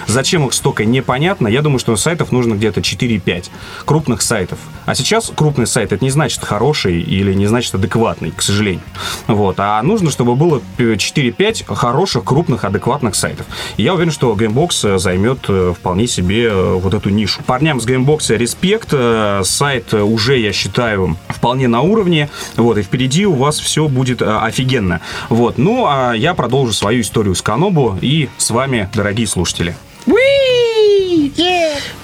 Зачем 0.08 0.45
их 0.45 0.54
столько, 0.54 0.86
непонятно. 0.86 1.48
Я 1.48 1.62
думаю, 1.62 1.80
что 1.80 1.95
сайтов 1.95 2.32
нужно 2.32 2.54
где-то 2.54 2.82
4-5 2.82 3.50
крупных 3.86 4.22
сайтов. 4.22 4.60
А 4.86 4.95
сейчас 4.95 5.32
крупный 5.36 5.67
сайт, 5.67 5.91
это 5.91 6.04
не 6.04 6.12
значит 6.12 6.43
хороший 6.43 7.02
или 7.02 7.34
не 7.34 7.48
значит 7.48 7.76
адекватный, 7.76 8.32
к 8.32 8.41
сожалению. 8.41 8.82
Вот. 9.28 9.60
А 9.60 9.82
нужно, 9.84 10.10
чтобы 10.12 10.36
было 10.36 10.62
4-5 10.78 11.76
хороших, 11.76 12.24
крупных, 12.24 12.64
адекватных 12.66 13.16
сайтов. 13.16 13.45
И 13.78 13.84
я 13.84 13.93
уверен, 13.93 14.12
что 14.12 14.34
Gamebox 14.34 14.97
займет 14.97 15.39
э, 15.47 15.74
вполне 15.78 16.07
себе 16.07 16.45
э, 16.45 16.74
вот 16.74 16.93
эту 16.93 17.10
нишу. 17.10 17.41
Парням 17.45 17.80
с 17.82 17.86
Gamebox 17.86 18.36
респект. 18.38 18.89
Э, 18.91 19.41
Сайт 19.43 19.93
уже, 19.93 20.38
я 20.38 20.53
считаю, 20.53 21.18
вполне 21.28 21.68
на 21.68 21.82
уровне. 21.82 22.30
Вот. 22.55 22.78
И 22.78 22.82
впереди 22.82 23.26
у 23.26 23.34
вас 23.34 23.60
все 23.60 23.88
будет 23.88 24.22
офигенно. 24.22 25.01
Вот. 25.30 25.57
Ну, 25.57 25.86
а 25.88 26.14
я 26.14 26.34
продолжу 26.34 26.74
свою 26.74 27.01
историю 27.01 27.36
с 27.36 27.41
Канобу 27.41 27.97
и 28.01 28.30
с 28.38 28.49
вами, 28.51 28.89
дорогие 28.93 29.28
слушатели 29.28 29.49
слушатели. 29.50 29.76
Уи! 30.06 30.39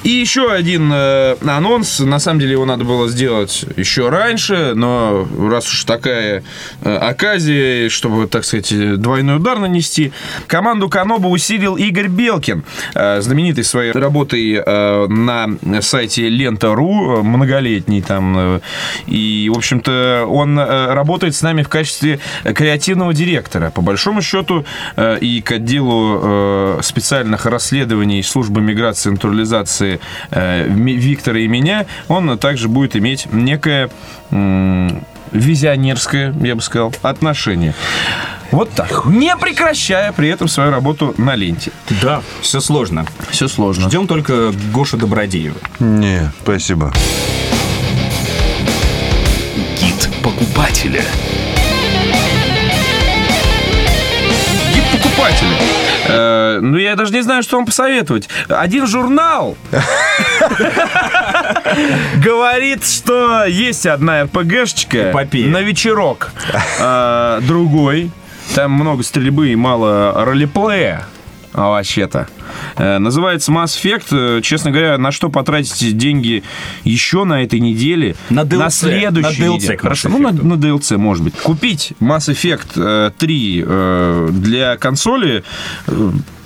И 0.04 0.10
еще 0.10 0.52
один 0.52 0.92
э, 0.94 1.36
анонс. 1.46 2.00
На 2.00 2.20
самом 2.20 2.40
деле 2.40 2.54
его 2.54 2.66
надо 2.66 2.84
было 2.84 3.10
сделать 3.10 3.66
еще 3.76 4.10
раньше, 4.10 4.74
но 4.76 5.28
раз 5.50 5.68
уж 5.68 5.84
такая 5.86 6.44
э, 6.82 6.96
оказия, 6.96 7.90
чтобы, 7.90 8.28
так 8.28 8.46
сказать, 8.46 9.02
двойной 9.02 9.38
удар 9.38 9.58
нанести, 9.60 10.12
команду 10.48 10.90
Каноба 10.90 11.28
усилил 11.28 11.76
Игорь 11.76 12.08
Белкин, 12.08 12.64
э, 12.94 13.22
знаменитый 13.22 13.64
своей 13.64 13.92
работой 13.92 14.62
э, 14.64 15.08
на 15.08 15.48
сайте 15.82 16.30
Лента.ру, 16.30 17.24
многолетний 17.24 18.02
там. 18.02 18.38
Э, 18.38 18.60
и, 19.08 19.50
в 19.54 19.58
общем-то, 19.58 20.26
он 20.30 20.60
э, 20.60 20.94
работает 20.94 21.36
с 21.36 21.42
нами 21.42 21.64
в 21.64 21.70
качестве 21.70 22.20
креативного 22.44 23.14
директора. 23.14 23.72
По 23.72 23.82
большому 23.82 24.22
счету, 24.22 24.66
э, 24.96 25.18
и 25.20 25.42
к 25.42 25.52
отделу 25.52 26.20
э, 26.22 26.80
специальных 26.84 27.46
расследований 27.46 28.22
службы 28.22 28.62
миграции 28.62 29.15
натурализации 29.16 30.00
э, 30.32 30.68
Виктора 30.68 31.40
и 31.40 31.48
меня, 31.48 31.86
он 32.08 32.38
также 32.38 32.68
будет 32.70 32.96
иметь 32.96 33.28
некое 33.32 33.90
визионерское, 35.32 36.34
я 36.42 36.56
бы 36.56 36.62
сказал, 36.62 36.94
отношение. 37.02 37.74
Вот 38.52 38.72
так. 38.72 39.06
Не 39.06 39.36
прекращая 39.36 40.12
при 40.12 40.30
этом 40.30 40.48
свою 40.48 40.72
работу 40.72 41.14
на 41.18 41.36
ленте. 41.36 41.72
Да, 42.02 42.22
все 42.42 42.62
сложно. 42.62 43.06
Все 43.30 43.48
сложно. 43.48 43.90
Ждем 43.90 44.08
только 44.08 44.54
Гошу 44.72 44.98
Добродеева. 44.98 45.58
Не, 45.80 46.32
спасибо. 46.42 46.94
Гид 49.82 50.10
покупателя. 50.24 51.04
Гид 54.74 54.84
покупателя. 54.92 55.75
Э, 56.56 56.60
ну, 56.62 56.78
я 56.78 56.96
даже 56.96 57.14
не 57.14 57.22
знаю, 57.22 57.44
что 57.44 57.58
вам 57.58 57.66
посоветовать. 57.66 58.30
Один 58.50 58.88
журнал 58.88 59.58
говорит, 62.24 62.86
что 62.86 63.46
есть 63.46 63.86
одна 63.86 64.24
РПГшечка 64.24 65.12
на 65.14 65.62
вечерок. 65.62 66.32
Э, 66.80 67.40
другой. 67.42 68.12
Там 68.54 68.72
много 68.72 69.04
стрельбы 69.04 69.50
и 69.50 69.56
мало 69.56 70.14
ролеплея 70.26 71.08
вообще-то. 71.54 72.28
Э, 72.76 73.00
называется 73.00 73.52
Mass 73.52 73.82
Effect. 73.82 74.42
Честно 74.42 74.72
говоря, 74.72 74.98
на 74.98 75.12
что 75.12 75.30
потратите 75.30 75.92
деньги 75.92 76.44
еще 76.84 77.24
на 77.24 77.44
этой 77.44 77.60
неделе? 77.60 78.16
На 78.30 78.42
DLC. 78.42 78.58
На 78.58 78.70
следующей 78.70 79.42
на 79.42 79.46
DLC, 79.46 79.54
неделе. 79.56 79.78
Хорошо, 79.78 80.10
ну 80.10 80.20
на, 80.20 80.32
на 80.32 80.54
DLC, 80.54 80.98
может 80.98 81.24
быть. 81.24 81.34
Купить 81.36 81.94
Mass 82.00 82.30
Effect 82.32 83.14
3 83.18 83.66
для 84.32 84.78
консоли 84.78 85.44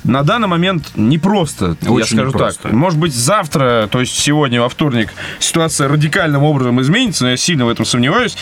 на 0.03 0.23
данный 0.23 0.47
момент 0.47 0.91
непросто, 0.95 1.75
Очень 1.87 1.97
я 1.99 2.05
скажу 2.05 2.27
непросто. 2.27 2.63
так. 2.63 2.73
Может 2.73 2.99
быть, 2.99 3.13
завтра, 3.13 3.87
то 3.91 3.99
есть 3.99 4.17
сегодня, 4.17 4.61
во 4.61 4.69
вторник, 4.69 5.09
ситуация 5.39 5.87
радикальным 5.87 6.43
образом 6.43 6.81
изменится, 6.81 7.23
но 7.25 7.31
я 7.31 7.37
сильно 7.37 7.65
в 7.65 7.69
этом 7.69 7.85
сомневаюсь. 7.85 8.37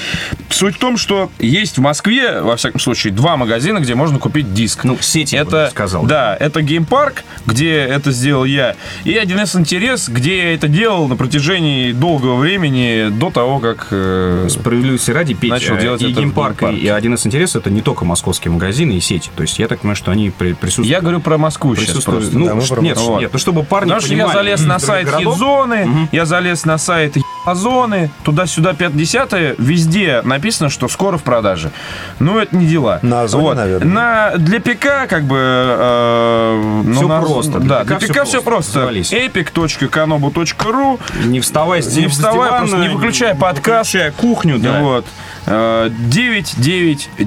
Суть 0.49 0.75
в 0.75 0.79
том, 0.79 0.97
что 0.97 1.31
есть 1.39 1.77
в 1.77 1.81
Москве, 1.81 2.41
во 2.41 2.55
всяком 2.55 2.79
случае, 2.79 3.13
два 3.13 3.37
магазина, 3.37 3.79
где 3.79 3.95
можно 3.95 4.19
купить 4.19 4.53
диск. 4.53 4.83
Ну, 4.83 4.97
сети, 4.99 5.35
это, 5.35 5.69
сказал. 5.71 6.05
Да, 6.05 6.35
это 6.39 6.61
Геймпарк, 6.61 7.23
где 7.45 7.75
это 7.77 8.11
сделал 8.11 8.45
я, 8.45 8.75
и 9.03 9.11
1С 9.11 9.59
Интерес, 9.59 10.09
где 10.09 10.37
я 10.37 10.53
это 10.53 10.67
делал 10.67 11.07
на 11.07 11.15
протяжении 11.15 11.91
долгого 11.91 12.35
времени 12.37 13.09
до 13.09 13.29
того, 13.29 13.59
как... 13.59 13.87
Э, 13.91 14.47
Справедливости 14.49 15.11
ради, 15.11 15.33
Петя, 15.33 15.53
начал 15.53 15.77
делать 15.77 16.01
и 16.01 16.11
и 16.11 16.21
Геймпарк, 16.21 16.63
и 16.63 16.85
1С 16.85 17.27
Интерес 17.27 17.55
это 17.55 17.69
не 17.69 17.81
только 17.81 18.05
московские 18.05 18.51
магазины 18.51 18.93
и 18.93 18.99
сети. 18.99 19.29
То 19.35 19.41
есть 19.43 19.59
я 19.59 19.67
так 19.67 19.79
понимаю, 19.79 19.95
что 19.95 20.11
они 20.11 20.29
присутствуют. 20.29 20.89
Я 20.89 21.01
говорю 21.01 21.19
про 21.19 21.37
Москву 21.47 21.77
сейчас 21.77 22.03
просто. 22.03 22.37
Ну, 22.37 22.45
да, 22.45 22.55
нет, 22.81 22.97
вот. 22.97 23.21
нет, 23.21 23.29
ну 23.31 23.39
чтобы 23.39 23.63
парни 23.63 23.89
Потому 23.89 24.05
понимали. 24.05 24.27
я 24.27 24.33
залез 24.33 24.65
на 24.65 24.79
сайт 24.79 25.09
Хитзоны, 25.09 25.85
угу. 25.85 26.09
я 26.11 26.25
залез 26.25 26.65
на 26.65 26.77
сайт 26.77 27.15
Озоны, 27.45 28.09
туда-сюда 28.23 28.71
5-10, 28.71 29.55
везде 29.57 30.21
написано, 30.25 30.69
что 30.69 30.89
скоро 30.89 31.17
в 31.17 31.23
продаже. 31.23 31.71
Ну, 32.19 32.37
это 32.37 32.53
не 32.53 32.65
дела. 32.65 32.99
На 33.01 33.21
Озоне, 33.21 33.43
вот. 33.43 33.55
наверное. 33.55 33.93
На, 33.93 34.31
для 34.37 34.59
ПК, 34.59 35.07
как 35.07 35.23
бы... 35.23 35.37
Э, 35.39 36.83
все 36.91 37.01
ну, 37.01 37.07
на, 37.07 37.21
просто. 37.21 37.59
Да, 37.59 37.85
для 37.85 37.95
ПК, 37.95 38.25
все 38.25 38.41
просто. 38.41 38.91
epic.kanobu.ru 38.91 40.99
Не 41.25 41.39
вставай 41.39 41.81
с 41.81 41.95
Не 41.95 42.07
вставай, 42.07 42.49
дивана, 42.49 42.57
просто 42.57 42.77
не 42.79 42.89
выключай 42.89 43.33
подкаст. 43.33 43.93
Выключай 43.93 44.11
кухню, 44.11 44.59
да. 44.59 44.81
Вот. 44.81 45.05
999 45.45 47.09
э, 47.17 47.23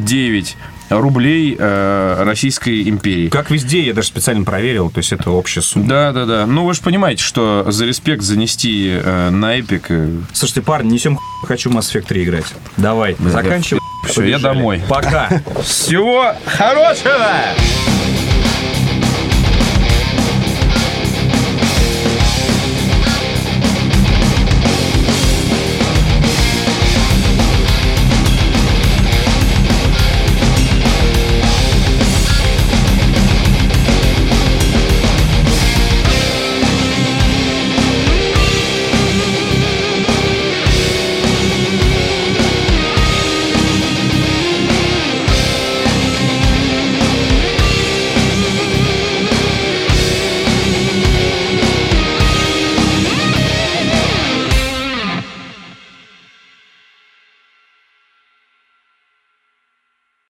рублей 0.91 1.57
э, 1.59 2.23
Российской 2.25 2.89
империи. 2.89 3.29
Как 3.29 3.51
везде, 3.51 3.81
я 3.81 3.95
даже 3.95 4.09
специально 4.09 4.45
проверил, 4.45 4.91
то 4.91 4.99
есть 4.99 5.13
это 5.13 5.31
общая 5.31 5.63
сумма. 5.63 5.87
Да, 5.89 6.13
да, 6.13 6.27
да. 6.27 6.47
Ну, 6.47 6.65
вы 6.65 6.75
же 6.75 6.81
понимаете, 6.81 7.23
что 7.23 7.67
за 7.69 7.87
респект 7.87 8.23
занести 8.23 8.99
э, 9.03 9.31
на 9.31 9.57
Эпик... 9.57 9.89
Слушайте, 10.33 10.63
парни, 10.63 10.93
несем 10.93 11.19
хочу 11.45 11.71
Mass 11.71 11.93
Effect 11.93 12.07
3 12.07 12.25
играть. 12.25 12.47
Давай, 12.77 13.17
заканчивай. 13.19 13.81
Все, 14.07 14.25
я 14.25 14.39
домой. 14.39 14.83
Пока. 14.89 15.29
Всего 15.63 16.35
хорошего! 16.47 17.29